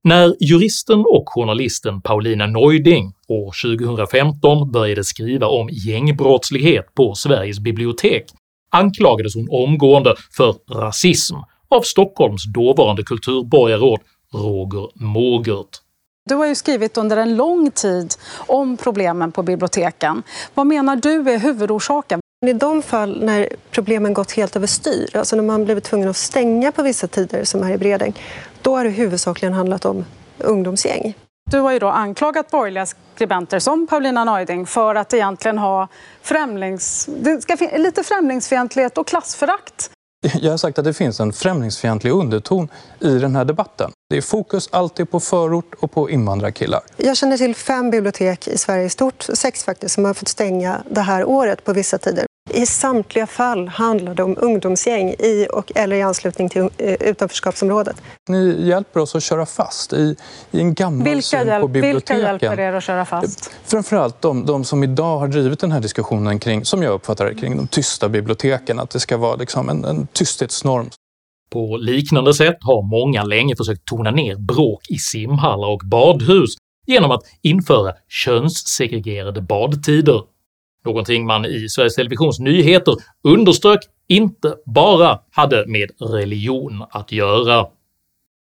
När 0.08 0.36
juristen 0.40 1.00
och 1.00 1.24
journalisten 1.30 2.02
Paulina 2.02 2.48
Neuding 2.48 3.14
år 3.28 3.78
2015 3.78 4.72
började 4.72 5.04
skriva 5.04 5.48
om 5.48 5.70
gängbrottslighet 5.72 6.94
på 6.96 7.16
Sveriges 7.16 7.60
bibliotek 7.60 8.24
anklagades 8.72 9.36
hon 9.36 9.48
omgående 9.52 10.16
för 10.38 10.56
rasism 10.72 11.36
av 11.70 11.82
Stockholms 11.82 12.54
dåvarande 12.54 13.04
kulturborgarråd 13.04 14.00
Roger 14.34 14.90
Mågert. 14.96 15.82
Du 16.30 16.36
har 16.36 16.46
ju 16.46 16.56
skrivit 16.56 16.98
under 16.98 17.18
en 17.18 17.36
lång 17.36 17.72
tid 17.72 18.14
om 18.48 18.78
problemen 18.78 19.32
på 19.32 19.44
biblioteken. 19.44 20.24
Vad 20.54 20.68
menar 20.68 20.96
du 20.96 21.30
är 21.30 21.40
huvudorsaken? 21.40 22.20
I 22.46 22.54
de 22.54 22.82
fall 22.82 23.24
när 23.26 23.50
problemen 23.72 24.14
gått 24.14 24.32
helt 24.32 24.56
överstyr, 24.56 25.18
alltså 25.18 25.36
när 25.36 25.44
man 25.44 25.66
blivit 25.66 25.84
tvungen 25.84 26.10
att 26.10 26.18
stänga 26.18 26.72
på 26.72 26.84
vissa 26.84 27.08
tider 27.08 27.44
som 27.44 27.64
här 27.64 27.74
i 27.74 27.78
Bredäng, 27.78 28.14
då 28.62 28.78
har 28.78 28.84
det 28.84 28.90
huvudsakligen 28.90 29.54
handlat 29.54 29.86
om 29.86 30.06
ungdomsgäng. 30.38 31.14
Du 31.52 31.60
har 31.60 31.72
ju 31.72 31.80
då 31.80 31.88
anklagat 31.88 32.52
borgerliga 32.52 32.86
skribenter 33.16 33.60
som 33.60 33.88
Paulina 33.88 34.24
Neuding 34.24 34.66
för 34.66 34.96
att 34.96 35.14
egentligen 35.14 35.58
ha 35.58 35.88
främlings... 36.22 37.10
Det 37.20 37.42
ska 37.42 37.58
lite 37.78 38.04
främlingsfientlighet 38.04 38.98
och 38.98 39.08
klassförakt 39.08 39.92
jag 40.42 40.52
har 40.52 40.58
sagt 40.58 40.80
att 40.80 40.86
det 40.86 40.94
finns 40.94 41.20
en 41.20 41.34
främlingsfientlig 41.34 42.12
underton 42.12 42.68
i 43.00 43.10
den 43.10 43.36
här 43.36 43.46
debatten. 43.46 43.92
Det 44.10 44.18
är 44.18 44.22
fokus 44.22 44.70
alltid 44.72 45.12
på 45.12 45.20
förort 45.20 45.74
och 45.80 45.92
på 45.92 46.10
invandrarkillar. 46.10 46.82
Jag 46.98 47.18
känner 47.18 47.38
till 47.38 47.56
fem 47.56 47.90
bibliotek 47.92 48.48
i 48.48 48.58
Sverige 48.58 48.86
i 48.86 48.90
stort, 48.90 49.24
sex 49.34 49.64
faktiskt, 49.64 49.96
som 49.96 50.06
har 50.06 50.14
fått 50.14 50.28
stänga 50.28 50.84
det 50.90 51.02
här 51.02 51.26
året 51.26 51.64
på 51.64 51.74
vissa 51.74 51.98
tider. 51.98 52.26
I 52.50 52.66
samtliga 52.66 53.28
fall 53.28 53.68
handlar 53.68 54.16
det 54.16 54.24
om 54.24 54.36
ungdomsgäng 54.40 55.10
i 55.10 55.48
och 55.54 55.72
eller 55.76 55.96
i 55.96 56.02
anslutning 56.02 56.50
till 56.50 56.70
eh, 56.78 56.94
utanförskapsområdet. 56.94 58.02
Ni 58.30 58.68
hjälper 58.68 59.00
oss 59.00 59.16
att 59.16 59.24
köra 59.24 59.46
fast 59.46 59.94
i, 59.94 60.16
i 60.52 60.60
en 60.60 60.74
gammal 60.74 61.04
vilka 61.04 61.22
syn 61.22 61.62
på 61.62 61.68
biblioteken. 61.68 62.16
Vilka 62.16 62.46
hjälper 62.46 62.60
er 62.60 62.74
att 62.74 62.84
köra 62.84 63.06
fast? 63.06 63.52
Framförallt 63.64 64.22
de, 64.22 64.46
de 64.46 64.64
som 64.64 64.84
idag 64.84 65.20
har 65.20 65.28
drivit 65.28 65.60
den 65.60 65.72
här 65.72 65.80
diskussionen 65.80 66.40
kring, 66.40 66.66
som 66.66 66.84
jag 66.84 66.94
uppfattar 66.94 67.26
det, 67.26 67.36
kring 67.36 67.58
de 67.58 67.68
tysta 67.68 68.10
biblioteken. 68.10 68.80
Att 68.80 68.90
det 68.90 69.00
ska 69.00 69.18
vara 69.18 69.36
liksom 69.36 69.70
en, 69.70 69.86
en 69.86 70.08
tysthetsnorm. 70.08 70.90
På 71.50 71.78
liknande 71.78 72.34
sätt 72.34 72.58
har 72.62 72.90
många 72.90 73.24
länge 73.24 73.56
försökt 73.56 73.86
tona 73.86 74.12
ner 74.12 74.36
bråk 74.36 74.82
i 74.90 74.98
simhallar 74.98 75.68
och 75.68 75.82
badhus 75.86 76.50
genom 76.86 77.12
att 77.12 77.22
införa 77.42 77.94
könssegregerade 78.08 79.42
badtider 79.42 80.22
någonting 80.88 81.26
man 81.26 81.46
i 81.46 81.70
Sveriges 81.70 81.96
Televisions 81.96 82.40
nyheter 82.40 82.96
underströk 83.24 83.80
inte 84.08 84.56
bara 84.66 85.20
hade 85.32 85.66
med 85.68 85.92
religion 86.00 86.84
att 86.90 87.12
göra. 87.12 87.66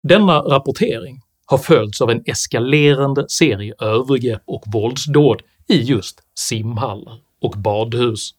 Denna 0.03 0.39
rapportering 0.39 1.21
har 1.47 1.59
följts 1.59 2.01
av 2.01 2.11
en 2.11 2.23
eskalerande 2.27 3.29
serie 3.29 3.75
övergrepp 3.81 4.43
och 4.47 4.63
våldsdåd 4.67 5.43
i 5.69 5.77
just 5.77 6.21
simhallar 6.39 7.19
och 7.43 7.55
badhus. 7.59 8.31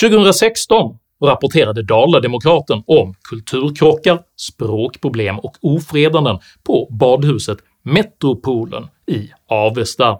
2016 0.00 0.98
rapporterade 1.24 1.82
Dala-Demokraten 1.82 2.82
om 2.86 3.14
kulturkrockar, 3.22 4.22
språkproblem 4.36 5.38
och 5.38 5.56
ofredanden 5.60 6.38
på 6.62 6.88
badhuset 6.90 7.58
Metropolen 7.82 8.88
i 9.06 9.30
Avesta. 9.48 10.18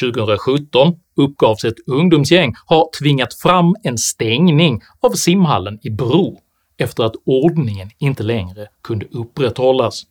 2017 0.00 0.94
uppgavs 1.20 1.64
ett 1.64 1.78
ungdomsgäng 1.86 2.54
ha 2.66 2.90
tvingat 3.00 3.34
fram 3.34 3.76
en 3.82 3.98
stängning 3.98 4.82
av 5.00 5.10
simhallen 5.10 5.78
i 5.82 5.90
Bro 5.90 6.40
efter 6.78 7.04
att 7.04 7.14
ordningen 7.24 7.90
inte 7.98 8.22
längre 8.22 8.66
kunde 8.82 9.06
upprätthållas. 9.06 10.02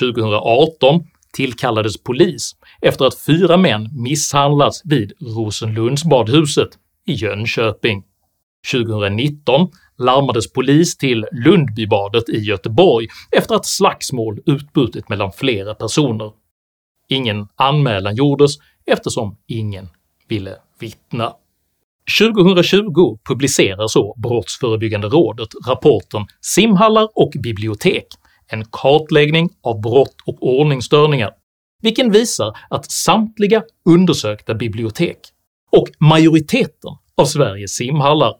2018 0.00 1.04
tillkallades 1.32 2.02
polis 2.02 2.56
efter 2.80 3.04
att 3.04 3.18
fyra 3.18 3.56
män 3.56 3.88
misshandlats 3.92 4.82
vid 4.84 5.12
Rosenlundsbadhuset 5.20 6.68
i 7.06 7.12
Jönköping. 7.12 8.04
2019 8.72 9.68
larmades 9.98 10.52
polis 10.52 10.96
till 10.96 11.26
Lundbybadet 11.32 12.28
i 12.28 12.38
Göteborg 12.38 13.06
efter 13.36 13.54
att 13.54 13.66
slagsmål 13.66 14.40
utbrutit 14.46 15.08
mellan 15.08 15.32
flera 15.32 15.74
personer. 15.74 16.32
Ingen 17.08 17.48
anmälan 17.56 18.16
gjordes 18.16 18.50
eftersom 18.86 19.36
ingen 19.46 19.88
ville 20.28 20.56
vittna. 20.78 21.32
2020 22.20 23.18
publicerar 23.28 23.88
så 23.88 24.14
Brottsförebyggande 24.22 25.08
rådet 25.08 25.48
rapporten 25.66 26.26
“Simhallar 26.40 27.08
och 27.14 27.32
bibliotek– 27.42 28.06
en 28.46 28.64
kartläggning 28.64 29.50
av 29.62 29.80
brott 29.80 30.16
och 30.26 30.36
ordningsstörningar” 30.40 31.30
vilken 31.82 32.12
visar 32.12 32.56
att 32.70 32.90
samtliga 32.90 33.62
undersökta 33.84 34.54
bibliotek 34.54 35.18
och 35.72 35.88
majoriteten 35.98 36.90
av 37.16 37.24
Sveriges 37.24 37.70
simhallar 37.70 38.34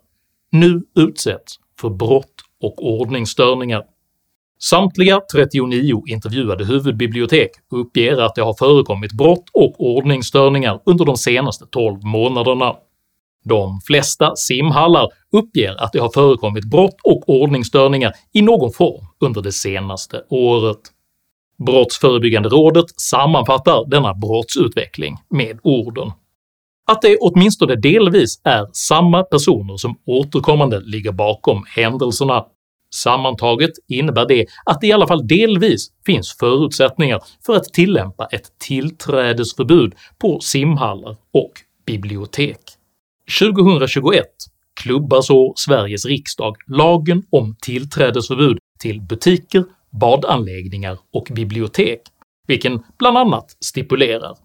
nu 0.52 0.82
utsätts 0.94 1.56
för 1.80 1.90
brott 1.90 2.34
och 2.62 2.86
ordningsstörningar. 2.86 3.82
Samtliga 4.70 5.20
39 5.32 6.02
intervjuade 6.06 6.64
huvudbibliotek 6.64 7.50
uppger 7.70 8.16
att 8.16 8.34
det 8.34 8.42
har 8.42 8.54
förekommit 8.54 9.12
brott 9.12 9.44
och 9.52 9.74
ordningsstörningar 9.78 10.80
under 10.86 11.04
de 11.04 11.16
senaste 11.16 11.66
12 11.66 12.04
månaderna. 12.04 12.74
De 13.44 13.80
flesta 13.86 14.36
simhallar 14.36 15.08
uppger 15.32 15.82
att 15.84 15.92
det 15.92 15.98
har 15.98 16.10
förekommit 16.14 16.64
brott 16.64 16.96
och 17.04 17.28
ordningsstörningar 17.28 18.12
i 18.32 18.42
någon 18.42 18.72
form 18.72 19.06
under 19.20 19.42
det 19.42 19.52
senaste 19.52 20.22
året. 20.30 20.80
Brottsförebyggande 21.66 22.48
rådet 22.48 23.00
sammanfattar 23.00 23.90
denna 23.90 24.14
brottsutveckling 24.14 25.16
med 25.30 25.58
orden 25.62 26.12
att 26.86 27.02
det 27.02 27.16
åtminstone 27.20 27.76
delvis 27.76 28.40
är 28.44 28.66
samma 28.72 29.22
personer 29.22 29.76
som 29.76 29.98
återkommande 30.06 30.80
ligger 30.80 31.12
bakom 31.12 31.64
händelserna. 31.76 32.44
Sammantaget 32.94 33.70
innebär 33.88 34.26
det 34.26 34.46
att 34.64 34.80
det 34.80 34.86
i 34.86 34.92
alla 34.92 35.06
fall 35.06 35.26
delvis 35.26 35.88
finns 36.06 36.36
förutsättningar 36.40 37.20
för 37.46 37.56
att 37.56 37.64
tillämpa 37.64 38.26
ett 38.26 38.58
tillträdesförbud 38.58 39.94
på 40.18 40.40
simhallar 40.40 41.16
och 41.32 41.52
bibliotek. 41.86 42.60
2021 43.40 44.24
klubbar 44.82 45.22
så 45.22 45.52
Sveriges 45.56 46.06
riksdag 46.06 46.56
lagen 46.66 47.22
om 47.30 47.56
tillträdesförbud 47.62 48.58
till 48.78 49.00
butiker, 49.00 49.64
badanläggningar 50.00 50.98
och 51.12 51.28
bibliotek, 51.30 52.00
vilken 52.46 52.82
bland 52.98 53.18
annat 53.18 53.56
stipulerar 53.60 54.36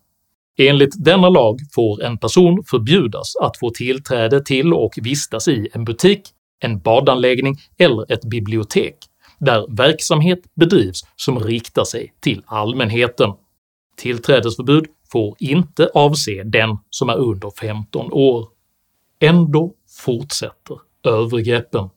Enligt 0.62 1.03
denna 1.03 1.29
lag 1.29 1.60
får 1.75 2.03
en 2.03 2.18
person 2.18 2.63
förbjudas 2.70 3.36
att 3.41 3.58
få 3.58 3.70
tillträde 3.70 4.44
till 4.46 4.74
och 4.74 4.94
vistas 5.01 5.48
i 5.48 5.70
en 5.74 5.86
butik, 5.86 6.22
en 6.59 6.79
badanläggning 6.79 7.57
eller 7.77 8.11
ett 8.11 8.23
bibliotek 8.23 8.95
där 9.39 9.75
verksamhet 9.77 10.39
bedrivs 10.55 11.01
som 11.15 11.39
riktar 11.39 11.83
sig 11.83 12.13
till 12.19 12.43
allmänheten. 12.45 13.33
Tillträdesförbud 13.97 14.85
får 15.11 15.35
inte 15.39 15.89
avse 15.93 16.43
den 16.43 16.77
som 16.89 17.09
är 17.09 17.17
under 17.17 17.51
15 17.59 18.13
år. 18.13 18.47
Ändå 19.19 19.73
fortsätter 20.05 20.77
övergreppen. 21.03 21.89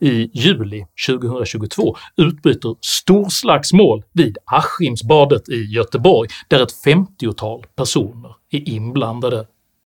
I 0.00 0.30
juli 0.34 0.86
2022 1.08 1.96
utbryter 2.16 2.74
storslagsmål 2.80 4.02
vid 4.12 4.38
Askimsbadet 4.44 5.48
i 5.48 5.62
Göteborg 5.62 6.28
där 6.48 6.62
ett 6.62 6.84
50-tal 6.86 7.66
personer 7.76 8.34
är 8.50 8.68
inblandade. 8.68 9.46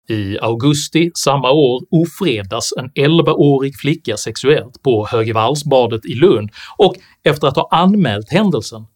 I 0.09 0.39
augusti 0.39 1.11
samma 1.15 1.51
år 1.51 1.83
ofredas 1.91 2.73
en 2.79 2.91
11-årig 2.91 3.77
flicka 3.77 4.17
sexuellt 4.17 4.83
på 4.83 5.07
Högevallsbadet 5.07 6.07
i 6.07 6.15
Lund 6.15 6.51
och 6.77 6.95
efter 7.25 7.49
att 7.49 7.57
ha 7.57 7.69
anmält 7.71 8.31
händelsen 8.31 8.87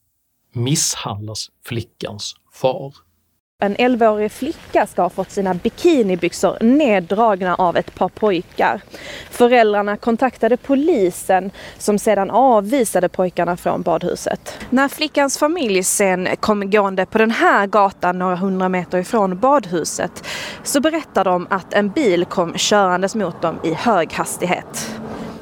misshandlas 0.52 1.46
flickans 1.64 2.34
far. 2.52 2.94
En 3.62 3.76
11-årig 3.76 4.32
flicka 4.32 4.86
ska 4.86 5.02
ha 5.02 5.10
fått 5.10 5.30
sina 5.30 5.54
bikinibyxor 5.54 6.56
neddragna 6.60 7.54
av 7.54 7.76
ett 7.76 7.94
par 7.94 8.08
pojkar. 8.08 8.80
Föräldrarna 9.30 9.96
kontaktade 9.96 10.56
polisen 10.56 11.50
som 11.78 11.98
sedan 11.98 12.30
avvisade 12.30 13.08
pojkarna 13.08 13.56
från 13.56 13.82
badhuset. 13.82 14.58
När 14.70 14.88
flickans 14.88 15.38
familj 15.38 15.82
sen 15.82 16.28
kom 16.40 16.70
gående 16.70 17.06
på 17.06 17.18
den 17.18 17.30
här 17.30 17.66
gatan 17.66 18.18
några 18.18 18.36
hundra 18.36 18.68
meter 18.68 18.98
ifrån 18.98 19.38
badhuset 19.38 20.26
så 20.62 20.80
berättar 20.80 21.24
de 21.24 21.46
att 21.50 21.74
en 21.74 21.88
bil 21.88 22.24
kom 22.24 22.54
körandes 22.54 23.14
mot 23.14 23.42
dem 23.42 23.58
i 23.64 23.74
hög 23.74 24.12
hastighet. 24.12 24.90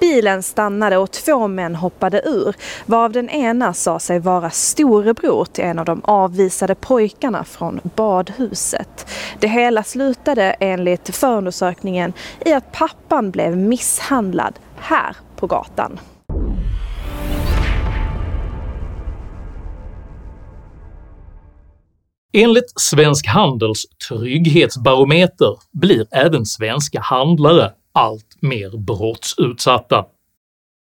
Bilen 0.00 0.42
stannade 0.42 0.96
och 0.96 1.10
två 1.10 1.48
män 1.48 1.74
hoppade 1.74 2.22
ur, 2.24 2.54
varav 2.86 3.12
den 3.12 3.30
ena 3.30 3.74
sa 3.74 3.98
sig 3.98 4.18
vara 4.18 4.50
storebror 4.50 5.44
till 5.44 5.64
en 5.64 5.78
av 5.78 5.84
de 5.84 6.00
avvisade 6.04 6.74
pojkarna 6.74 7.44
från 7.44 7.80
badhuset. 7.96 9.06
Det 9.40 9.48
hela 9.48 9.82
slutade 9.82 10.56
enligt 10.60 11.16
förundersökningen 11.16 12.12
i 12.46 12.52
att 12.52 12.72
pappan 12.72 13.30
blev 13.30 13.56
misshandlad 13.56 14.58
här 14.76 15.16
på 15.36 15.46
gatan. 15.46 16.00
Enligt 22.32 22.72
Svensk 22.80 23.26
Handels 23.26 23.84
trygghetsbarometer 24.08 25.56
blir 25.72 26.06
även 26.10 26.46
svenska 26.46 27.00
handlare 27.00 27.72
allt 27.98 28.36
mer 28.40 28.78
brottsutsatta. 28.78 30.04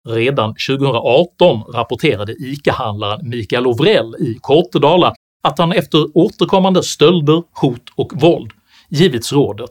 Redan 0.08 0.56
2018 0.70 1.64
rapporterade 1.74 2.32
ICA-handlaren 2.34 3.30
Mikael 3.30 3.68
Ovrell 3.68 4.16
i 4.20 4.38
Kortedala 4.42 5.14
att 5.44 5.60
han 5.60 5.72
efter 5.72 6.18
återkommande 6.18 6.84
stölder, 6.84 7.44
hot 7.62 7.82
och 7.96 8.22
våld 8.22 8.52
givits 8.90 9.34
rådet 9.34 9.70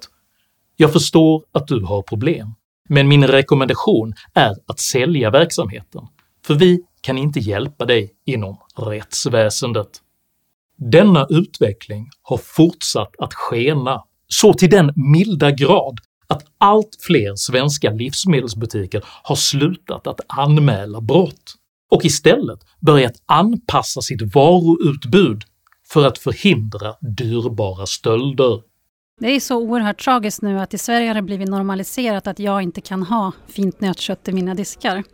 “Jag 0.76 0.92
förstår 0.92 1.44
att 1.52 1.66
du 1.66 1.84
har 1.84 2.02
problem, 2.02 2.54
men 2.88 3.08
min 3.08 3.26
rekommendation 3.26 4.14
är 4.34 4.54
att 4.66 4.80
sälja 4.80 5.30
verksamheten, 5.30 6.02
för 6.46 6.54
vi 6.54 6.82
kan 7.00 7.18
inte 7.18 7.40
hjälpa 7.40 7.84
dig 7.84 8.12
inom 8.26 8.56
rättsväsendet”. 8.76 9.90
Denna 10.78 11.26
utveckling 11.30 12.10
har 12.22 12.36
fortsatt 12.36 13.14
att 13.18 13.34
skena 13.34 14.02
så 14.28 14.54
till 14.54 14.70
den 14.70 14.92
milda 14.96 15.50
grad 15.50 15.98
att 16.26 16.42
allt 16.58 16.96
fler 17.00 17.34
svenska 17.36 17.90
livsmedelsbutiker 17.90 19.04
har 19.22 19.36
slutat 19.36 20.06
att 20.06 20.20
anmäla 20.28 21.00
brott 21.00 21.54
och 21.90 22.04
istället 22.04 22.58
börjat 22.80 23.14
anpassa 23.26 24.02
sitt 24.02 24.34
varuutbud 24.34 25.42
för 25.88 26.06
att 26.06 26.18
förhindra 26.18 26.94
dyrbara 27.00 27.86
stölder. 27.86 28.60
Det 29.20 29.26
är 29.26 29.40
så 29.40 29.56
oerhört 29.56 30.04
tragiskt 30.04 30.42
nu 30.42 30.60
att 30.60 30.74
i 30.74 30.78
Sverige 30.78 31.08
har 31.08 31.14
det 31.14 31.22
blivit 31.22 31.48
normaliserat 31.48 32.26
att 32.26 32.38
jag 32.38 32.62
inte 32.62 32.80
kan 32.80 33.02
ha 33.02 33.32
fint 33.48 33.80
nötkött 33.80 34.28
i 34.28 34.32
mina 34.32 34.54
diskar. 34.54 35.04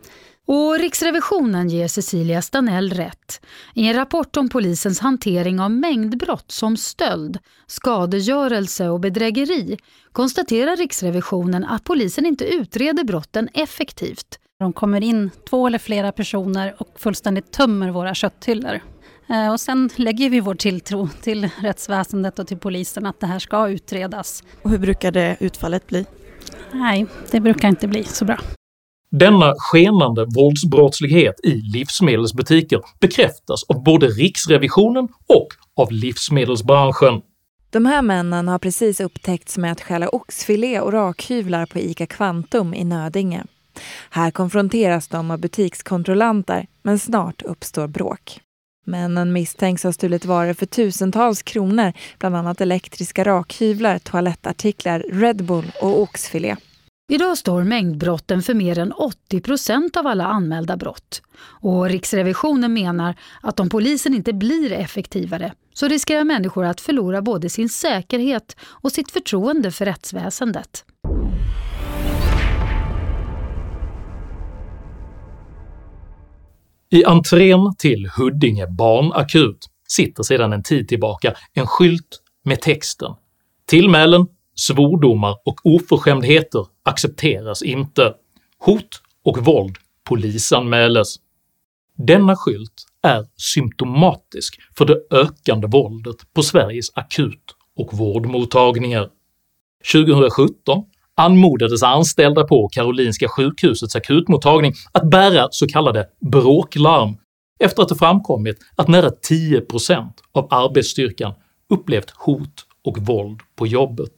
Och 0.45 0.79
Riksrevisionen 0.79 1.69
ger 1.69 1.87
Cecilia 1.87 2.41
Stanell 2.41 2.89
rätt. 2.89 3.45
I 3.73 3.87
en 3.87 3.93
rapport 3.93 4.37
om 4.37 4.49
polisens 4.49 4.99
hantering 4.99 5.59
av 5.59 5.71
mängdbrott 5.71 6.51
som 6.51 6.77
stöld, 6.77 7.39
skadegörelse 7.67 8.89
och 8.89 8.99
bedrägeri 8.99 9.77
konstaterar 10.11 10.75
Riksrevisionen 10.75 11.65
att 11.65 11.83
polisen 11.83 12.25
inte 12.25 12.45
utreder 12.45 13.03
brotten 13.03 13.49
effektivt. 13.53 14.39
De 14.59 14.73
kommer 14.73 15.03
in 15.03 15.31
två 15.49 15.67
eller 15.67 15.79
flera 15.79 16.11
personer 16.11 16.75
och 16.77 16.89
fullständigt 16.95 17.51
tömmer 17.51 17.89
våra 17.89 18.13
kötthyllor. 18.13 18.79
Eh, 19.29 19.51
och 19.51 19.59
sen 19.59 19.89
lägger 19.95 20.29
vi 20.29 20.39
vår 20.39 20.55
tilltro 20.55 21.09
till 21.21 21.49
rättsväsendet 21.61 22.39
och 22.39 22.47
till 22.47 22.57
polisen 22.57 23.05
att 23.05 23.19
det 23.19 23.27
här 23.27 23.39
ska 23.39 23.69
utredas. 23.69 24.43
Och 24.61 24.69
hur 24.69 24.77
brukar 24.77 25.11
det 25.11 25.37
utfallet 25.39 25.87
bli? 25.87 26.05
Nej, 26.71 27.05
det 27.31 27.39
brukar 27.39 27.67
inte 27.67 27.87
bli 27.87 28.03
så 28.03 28.25
bra. 28.25 28.39
Denna 29.19 29.53
skenande 29.57 30.25
våldsbrottslighet 30.25 31.35
i 31.43 31.51
livsmedelsbutiker 31.51 32.81
bekräftas 32.99 33.63
av 33.63 33.83
både 33.83 34.07
Riksrevisionen 34.07 35.07
och 35.27 35.47
av 35.75 35.91
livsmedelsbranschen. 35.91 37.21
De 37.69 37.85
här 37.85 38.01
männen 38.01 38.47
har 38.47 38.59
precis 38.59 38.99
upptäckts 38.99 39.57
med 39.57 39.71
att 39.71 39.81
stjäla 39.81 40.09
oxfilé 40.09 40.79
och 40.79 40.93
rakhyvlar 40.93 41.65
på 41.65 41.79
ICA 41.79 42.05
Kvantum 42.05 42.73
i 42.73 42.83
Nödinge. 42.83 43.43
Här 44.09 44.31
konfronteras 44.31 45.07
de 45.07 45.31
av 45.31 45.39
butikskontrollanter, 45.39 46.67
men 46.83 46.99
snart 46.99 47.41
uppstår 47.41 47.87
bråk. 47.87 48.39
Männen 48.85 49.33
misstänks 49.33 49.83
ha 49.83 49.93
stulit 49.93 50.25
varor 50.25 50.53
för 50.53 50.65
tusentals 50.65 51.43
kronor, 51.43 51.93
bland 52.19 52.35
annat 52.35 52.61
elektriska 52.61 53.23
rakhyvlar, 53.23 53.99
toalettartiklar, 53.99 55.05
Red 55.11 55.45
Bull 55.45 55.71
och 55.81 56.01
oxfilé. 56.01 56.55
Idag 57.11 57.37
står 57.37 57.63
mängdbrotten 57.63 58.41
för 58.41 58.53
mer 58.53 58.79
än 58.79 58.91
80 58.91 59.41
procent 59.41 59.97
av 59.97 60.07
alla 60.07 60.25
anmälda 60.25 60.77
brott. 60.77 61.21
Och 61.61 61.89
Riksrevisionen 61.89 62.73
menar 62.73 63.15
att 63.41 63.59
om 63.59 63.69
polisen 63.69 64.13
inte 64.13 64.33
blir 64.33 64.71
effektivare 64.71 65.53
så 65.73 65.87
riskerar 65.87 66.23
människor 66.23 66.65
att 66.65 66.81
förlora 66.81 67.21
både 67.21 67.49
sin 67.49 67.69
säkerhet 67.69 68.55
och 68.61 68.91
sitt 68.91 69.11
förtroende 69.11 69.71
för 69.71 69.85
rättsväsendet. 69.85 70.85
I 76.91 77.05
entrén 77.05 77.75
till 77.77 78.09
Huddinge 78.17 78.67
barnakut 78.67 79.67
sitter 79.87 80.23
sedan 80.23 80.53
en 80.53 80.63
tid 80.63 80.87
tillbaka 80.87 81.33
en 81.53 81.67
skylt 81.67 82.21
med 82.45 82.61
texten 82.61 83.11
“Tillmälen 83.67 84.27
svordomar 84.55 85.35
och 85.45 85.59
oförskämdheter 85.63 86.72
accepteras 86.83 87.61
inte. 87.63 88.13
Hot 88.59 89.01
och 89.23 89.37
våld 89.37 89.77
polisanmäles. 90.03 91.15
Denna 91.97 92.35
skylt 92.35 92.85
är 93.03 93.25
symptomatisk 93.37 94.59
för 94.77 94.85
det 94.85 94.97
ökande 95.11 95.67
våldet 95.67 96.33
på 96.33 96.43
Sveriges 96.43 96.87
akut 96.93 97.55
och 97.75 97.93
vårdmottagningar. 97.93 99.09
2017 99.93 100.83
anmodades 101.15 101.83
anställda 101.83 102.43
på 102.43 102.69
Karolinska 102.69 103.27
sjukhusets 103.27 103.95
akutmottagning 103.95 104.73
att 104.91 105.09
bära 105.09 105.47
så 105.51 105.67
kallade 105.67 106.09
bråklarm 106.31 107.17
efter 107.59 107.83
att 107.83 107.89
det 107.89 107.95
framkommit 107.95 108.57
att 108.75 108.87
nära 108.87 109.09
10% 109.09 110.11
av 110.31 110.47
arbetsstyrkan 110.49 111.33
upplevt 111.69 112.09
hot 112.09 112.65
och 112.83 112.97
våld 112.97 113.39
på 113.55 113.67
jobbet. 113.67 114.11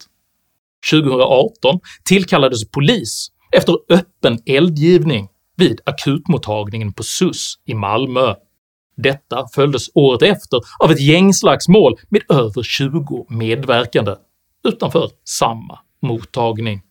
2018 0.91 1.79
tillkallades 2.03 2.71
polis 2.71 3.27
efter 3.51 3.75
öppen 3.89 4.39
eldgivning 4.45 5.27
vid 5.57 5.81
akutmottagningen 5.85 6.93
på 6.93 7.03
SUS 7.03 7.53
i 7.65 7.73
Malmö. 7.73 8.33
Detta 8.97 9.47
följdes 9.55 9.89
året 9.93 10.21
efter 10.21 10.59
av 10.79 10.91
ett 10.91 11.01
gängslagsmål 11.01 11.95
med 12.09 12.21
över 12.29 12.63
20 12.63 13.25
medverkande 13.29 14.15
utanför 14.67 15.09
samma 15.23 15.79
mottagning. 16.01 16.81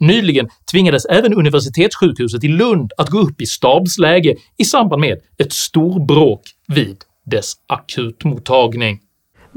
Nyligen 0.00 0.48
tvingades 0.72 1.04
även 1.04 1.34
universitetssjukhuset 1.34 2.44
i 2.44 2.48
Lund 2.48 2.92
att 2.96 3.10
gå 3.10 3.18
upp 3.18 3.40
i 3.40 3.46
stabsläge 3.46 4.36
i 4.56 4.64
samband 4.64 5.00
med 5.00 5.20
ett 5.38 5.52
storbråk 5.52 6.42
vid 6.68 6.96
dess 7.24 7.52
akutmottagning. 7.66 9.00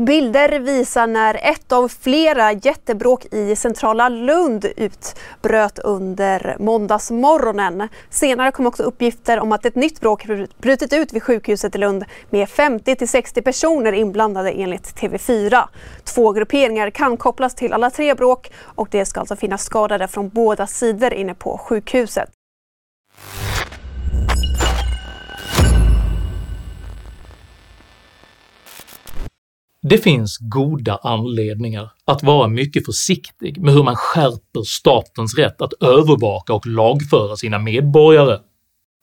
Bilder 0.06 0.60
visar 0.60 1.08
när 1.08 1.40
ett 1.44 1.72
av 1.72 1.88
flera 1.88 2.52
jättebråk 2.52 3.26
i 3.34 3.56
centrala 3.56 4.10
Lund 4.10 4.66
utbröt 4.66 5.80
under 5.80 6.56
måndagsmorgonen. 6.60 7.90
Senare 8.10 8.52
kom 8.52 8.66
också 8.66 8.84
uppgifter 8.84 9.40
om 9.40 9.52
att 9.52 9.66
ett 9.66 9.76
nytt 9.76 10.02
bråk 10.02 10.26
brutit 10.58 10.94
ut 10.94 11.14
vid 11.14 11.24
sjukhuset 11.24 11.76
i 11.76 11.78
Lund 11.78 12.06
med 12.30 12.48
50-60 12.48 13.42
personer 13.42 13.94
inblandade 13.94 14.52
enligt 14.52 14.96
TV4. 14.96 15.64
Två 16.04 16.32
grupperingar 16.32 16.90
kan 16.90 17.18
kopplas 17.18 17.56
till 17.56 17.74
alla 17.74 17.90
tre 17.90 18.14
bråk 18.16 18.52
och 18.64 18.88
det 18.92 19.06
ska 19.06 19.20
alltså 19.20 19.36
finnas 19.36 19.64
skadade 19.64 20.08
från 20.08 20.30
båda 20.30 20.68
sidor 20.68 21.14
inne 21.14 21.34
på 21.34 21.58
sjukhuset. 21.58 22.30
Det 29.82 29.98
finns 29.98 30.38
goda 30.38 31.00
anledningar 31.04 31.92
att 32.06 32.24
vara 32.24 32.48
mycket 32.48 32.86
försiktig 32.86 33.62
med 33.62 33.74
hur 33.74 33.84
man 33.84 33.96
skärper 33.96 34.64
statens 34.64 35.38
rätt 35.38 35.62
att 35.62 35.74
övervaka 35.74 36.54
och 36.54 36.68
lagföra 36.68 37.36
sina 37.36 37.60
medborgare, 37.60 38.40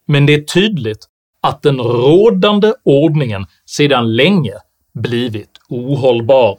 men 0.07 0.27
det 0.27 0.35
är 0.35 0.43
tydligt 0.43 1.07
att 1.41 1.63
den 1.63 1.79
rådande 1.79 2.73
ordningen 2.85 3.47
sedan 3.67 4.17
länge 4.17 4.53
blivit 4.95 5.51
ohållbar. 5.69 6.59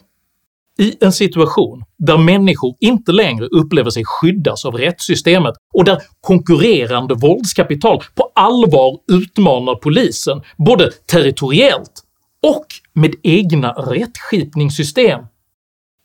I 0.80 1.06
en 1.06 1.12
situation 1.12 1.84
där 1.98 2.18
människor 2.18 2.76
inte 2.80 3.12
längre 3.12 3.46
upplever 3.46 3.90
sig 3.90 4.04
skyddas 4.06 4.66
av 4.66 4.74
rättssystemet 4.74 5.56
och 5.74 5.86
där 5.86 6.02
konkurrerande 6.22 7.16
våldskapital 7.16 8.04
på 8.16 8.32
allvar 8.36 9.00
utmanar 9.12 9.76
polisen 9.76 10.42
både 10.58 10.92
territoriellt 10.92 12.04
och 12.44 12.66
med 12.94 13.16
egna 13.24 13.72
rättskipningssystem 13.72 15.20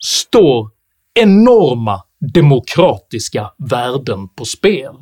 står 0.05 0.71
enorma 1.15 2.03
demokratiska 2.35 3.51
värden 3.71 4.29
på 4.29 4.45
spel. 4.45 4.95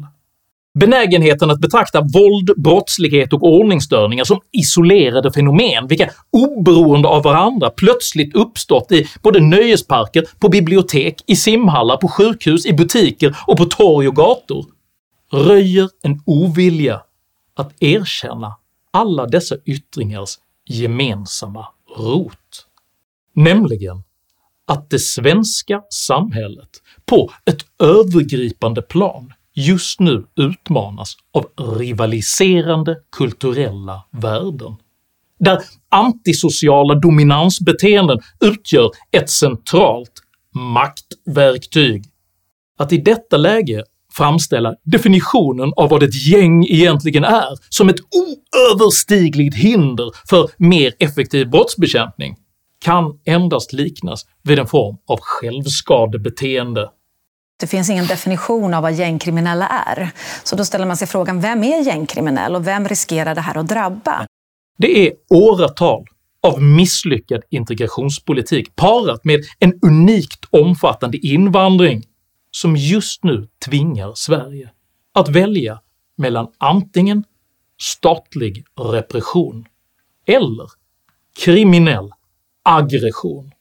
Benägenheten 0.79 1.51
att 1.51 1.61
betrakta 1.61 2.01
våld, 2.01 2.51
brottslighet 2.57 3.33
och 3.33 3.43
ordningsstörningar 3.43 4.25
som 4.25 4.41
isolerade 4.53 5.33
fenomen 5.33 5.87
vilka 5.87 6.11
oberoende 6.31 7.09
av 7.09 7.23
varandra 7.23 7.71
plötsligt 7.71 8.37
uppstått 8.37 8.93
i 8.93 9.07
både 9.23 9.41
nöjesparker, 9.41 10.25
på 10.41 10.49
bibliotek, 10.49 11.25
i 11.27 11.37
simhallar, 11.37 11.97
på 11.97 12.09
sjukhus, 12.09 12.67
i 12.67 12.73
butiker 12.73 13.37
och 13.47 13.57
på 13.57 13.65
torg 13.65 14.09
och 14.09 14.17
gator 14.17 14.67
röjer 15.33 15.89
en 16.03 16.23
ovilja 16.27 17.01
att 17.57 17.83
erkänna 17.83 18.57
alla 18.91 19.27
dessa 19.27 19.57
yttringars 19.67 20.39
gemensamma 20.67 21.67
rot, 21.97 22.67
nämligen 23.35 24.03
att 24.67 24.91
det 24.91 24.99
svenska 24.99 25.83
samhället 25.91 26.71
på 27.07 27.31
ett 27.45 27.67
övergripande 27.83 28.83
plan 28.83 29.33
just 29.55 30.01
nu 30.01 30.27
utmanas 30.37 31.17
av 31.33 31.75
rivaliserande 31.79 32.97
kulturella 33.17 34.05
värden, 34.11 34.77
där 35.39 35.59
antisociala 35.89 36.95
dominansbeteenden 36.95 38.19
utgör 38.41 38.91
ett 39.11 39.31
centralt 39.31 40.23
maktverktyg. 40.55 42.05
Att 42.79 42.93
i 42.93 42.97
detta 42.97 43.37
läge 43.37 43.85
framställa 44.21 44.75
definitionen 44.85 45.73
av 45.77 45.89
vad 45.89 46.03
ett 46.03 46.27
gäng 46.27 46.65
egentligen 46.65 47.25
är 47.25 47.49
som 47.69 47.89
ett 47.89 48.01
oöverstigligt 48.01 49.57
hinder 49.57 50.11
för 50.29 50.51
mer 50.57 50.93
effektiv 50.99 51.51
brottsbekämpning 51.51 52.37
kan 52.85 53.05
endast 53.27 53.73
liknas 53.73 54.27
vid 54.43 54.59
en 54.59 54.67
form 54.67 54.97
av 55.09 55.19
självskadebeteende. 55.21 56.89
Det 57.61 57.67
finns 57.67 57.91
ingen 57.91 58.07
definition 58.07 58.75
av 58.75 58.83
vad 58.83 58.93
gängkriminella 58.93 59.69
är, 59.69 60.11
så 60.45 60.57
då 60.57 60.65
ställer 60.65 60.87
man 60.87 60.97
sig 60.97 61.09
frågan 61.09 61.41
vem 61.41 61.65
är 61.65 61.83
gängkriminell 61.83 62.57
och 62.57 62.67
vem 62.67 62.89
riskerar 62.89 63.35
det 63.35 63.41
här 63.41 63.59
att 63.59 63.69
drabba? 63.69 64.27
Det 64.79 65.07
är 65.07 65.13
åratal 65.31 66.05
av 66.43 66.63
misslyckad 66.63 67.43
integrationspolitik 67.51 68.77
parat 68.77 69.25
med 69.25 69.41
en 69.59 69.73
unikt 69.83 70.45
omfattande 70.51 71.19
invandring 71.19 72.03
som 72.51 72.77
just 72.77 73.25
nu 73.25 73.49
tvingar 73.65 74.13
Sverige 74.15 74.71
att 75.15 75.29
välja 75.29 75.81
mellan 76.17 76.53
antingen 76.59 77.25
statlig 77.81 78.65
repression 78.79 79.67
eller 80.27 80.69
kriminell 81.45 82.11
aggression. 82.63 83.53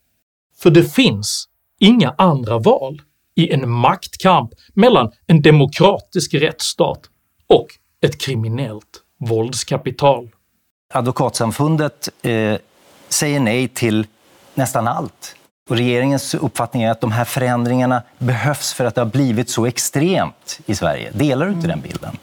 För 0.57 0.69
det 0.69 0.83
finns 0.83 1.49
inga 1.79 2.15
andra 2.17 2.59
val 2.59 3.01
i 3.35 3.51
en 3.51 3.69
maktkamp 3.69 4.51
mellan 4.73 5.11
en 5.27 5.41
demokratisk 5.41 6.33
rättsstat 6.33 7.09
och 7.47 7.67
ett 8.01 8.21
kriminellt 8.21 9.03
våldskapital. 9.17 10.29
Advokatsamfundet 10.93 12.09
eh, 12.21 12.57
säger 13.09 13.39
nej 13.39 13.67
till 13.67 14.07
nästan 14.53 14.87
allt 14.87 15.35
och 15.69 15.77
regeringens 15.77 16.35
uppfattning 16.35 16.83
är 16.83 16.91
att 16.91 17.01
de 17.01 17.11
här 17.11 17.25
förändringarna 17.25 18.03
behövs 18.17 18.73
för 18.73 18.85
att 18.85 18.95
det 18.95 19.01
har 19.01 19.05
blivit 19.05 19.49
så 19.49 19.65
extremt 19.65 20.59
i 20.65 20.75
Sverige. 20.75 21.11
Delar 21.13 21.45
du 21.45 21.51
inte 21.51 21.67
den 21.67 21.81
bilden? 21.81 22.17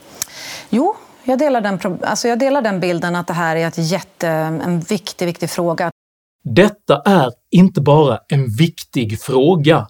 Jo, 0.71 0.97
jag 1.25 1.39
delar 1.39 1.61
den, 1.61 1.99
alltså 2.03 2.29
jag 2.29 2.39
delar 2.39 2.63
den 2.63 2.81
bilden 2.81 3.17
att 3.17 3.27
det 3.27 3.33
här 3.33 3.57
är 3.57 3.67
ett 3.67 3.79
jätte, 3.79 4.29
en 4.29 4.81
viktig, 4.81 5.27
viktig 5.27 5.51
fråga. 5.51 5.91
Detta 6.45 7.03
är 7.05 7.33
inte 7.51 7.81
bara 7.81 8.19
en 8.29 8.49
viktig 8.49 9.21
fråga, 9.21 9.89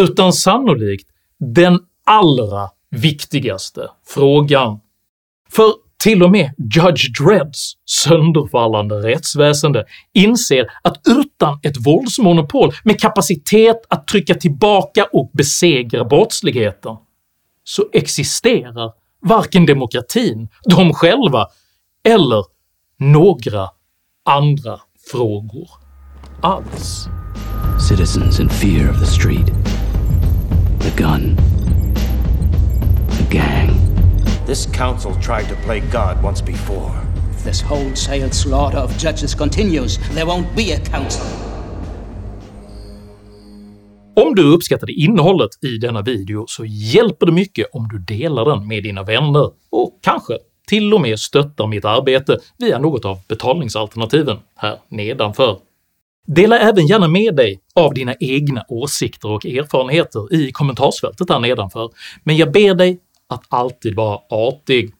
utan 0.00 0.32
sannolikt 0.32 1.08
den 1.38 1.78
allra 2.04 2.70
viktigaste 2.90 3.88
frågan. 4.06 4.80
För 5.50 5.72
till 6.00 6.22
och 6.22 6.30
med 6.30 6.54
Judge 6.74 7.22
Dredds 7.22 7.72
sönderfallande 7.84 8.94
rättsväsende 8.94 9.84
inser 10.12 10.66
att 10.82 11.00
utan 11.08 11.60
ett 11.62 11.86
våldsmonopol 11.86 12.72
med 12.84 13.00
kapacitet 13.00 13.76
att 13.88 14.06
trycka 14.06 14.34
tillbaka 14.34 15.06
och 15.12 15.30
besegra 15.32 16.04
brottsligheten 16.04 16.96
så 17.64 17.84
existerar 17.92 18.92
varken 19.22 19.66
demokratin, 19.66 20.48
de 20.64 20.94
själva 20.94 21.46
eller 22.04 22.44
några 22.98 23.68
andra 24.24 24.80
frågor 25.10 25.68
alls. 26.42 27.08
Citizens 27.88 28.40
in 28.40 28.48
fear 28.48 28.90
of 28.90 29.00
the 29.00 29.06
street, 29.06 29.69
council 34.80 35.12
tried 35.22 35.48
to 35.48 35.54
play 35.64 35.80
God 35.80 36.24
once 36.24 36.44
before. 36.46 36.90
If 37.30 37.44
this 37.44 37.62
wholesale 37.62 38.30
slaughter 38.30 38.78
of 38.78 38.98
judges 38.98 39.34
continues, 39.34 39.98
there 40.14 40.24
won't 40.24 40.56
be 40.56 40.72
a 40.72 40.78
council. 40.78 41.26
Om 44.16 44.34
du 44.34 44.54
uppskattade 44.54 44.92
innehållet 44.92 45.50
i 45.64 45.78
denna 45.78 46.02
video 46.02 46.44
så 46.48 46.64
hjälper 46.64 47.26
det 47.26 47.32
mycket 47.32 47.66
om 47.72 47.88
du 47.88 47.98
delar 47.98 48.44
den 48.44 48.68
med 48.68 48.82
dina 48.82 49.02
vänner 49.02 49.50
och 49.70 49.98
kanske 50.02 50.38
till 50.68 50.94
och 50.94 51.00
med 51.00 51.18
stöttar 51.18 51.66
mitt 51.66 51.84
arbete 51.84 52.38
via 52.58 52.78
något 52.78 53.04
av 53.04 53.18
betalningsalternativen 53.28 54.36
här 54.56 54.78
nedanför. 54.88 55.58
Dela 56.26 56.58
även 56.58 56.86
gärna 56.86 57.08
med 57.08 57.36
dig 57.36 57.60
av 57.74 57.94
dina 57.94 58.14
egna 58.20 58.64
åsikter 58.68 59.30
och 59.30 59.46
erfarenheter 59.46 60.34
i 60.34 60.52
kommentarsfältet 60.52 61.30
här 61.30 61.40
nedanför, 61.40 61.90
men 62.24 62.36
jag 62.36 62.52
ber 62.52 62.74
dig 62.74 63.00
att 63.30 63.44
alltid 63.48 63.96
vara 63.96 64.20
artig. 64.30 64.94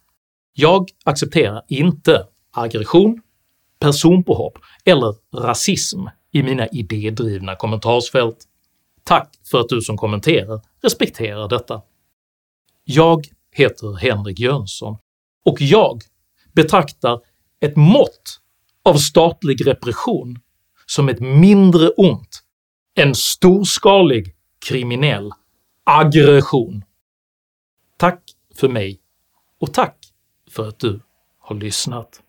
Jag 0.53 0.89
accepterar 1.05 1.63
inte 1.69 2.27
aggression, 2.51 3.21
personpåhopp 3.79 4.59
eller 4.85 5.15
rasism 5.37 6.01
i 6.33 6.43
mina 6.43 6.67
idédrivna 6.67 7.57
kommentarsfält. 7.57 8.37
Tack 9.05 9.35
för 9.51 9.61
att 9.61 9.69
du 9.69 9.81
som 9.81 9.97
kommenterar 9.97 10.61
respekterar 10.83 11.49
detta. 11.49 11.83
Jag 12.85 13.27
heter 13.53 13.97
Henrik 13.97 14.39
Jönsson 14.39 14.97
och 15.45 15.61
jag 15.61 16.03
betraktar 16.53 17.21
ett 17.61 17.77
mått 17.77 18.41
av 18.85 18.95
statlig 18.95 19.67
repression 19.67 20.39
som 20.87 21.09
ett 21.09 21.21
mindre 21.21 21.89
ont 21.89 22.43
än 22.99 23.15
storskalig 23.15 24.35
kriminell 24.67 25.31
aggression. 25.85 26.85
För 28.61 28.69
mig 28.69 29.01
och 29.61 29.75
tack 29.75 29.97
för 30.51 30.69
att 30.69 30.79
du 30.79 31.01
har 31.39 31.57
lyssnat. 31.57 32.23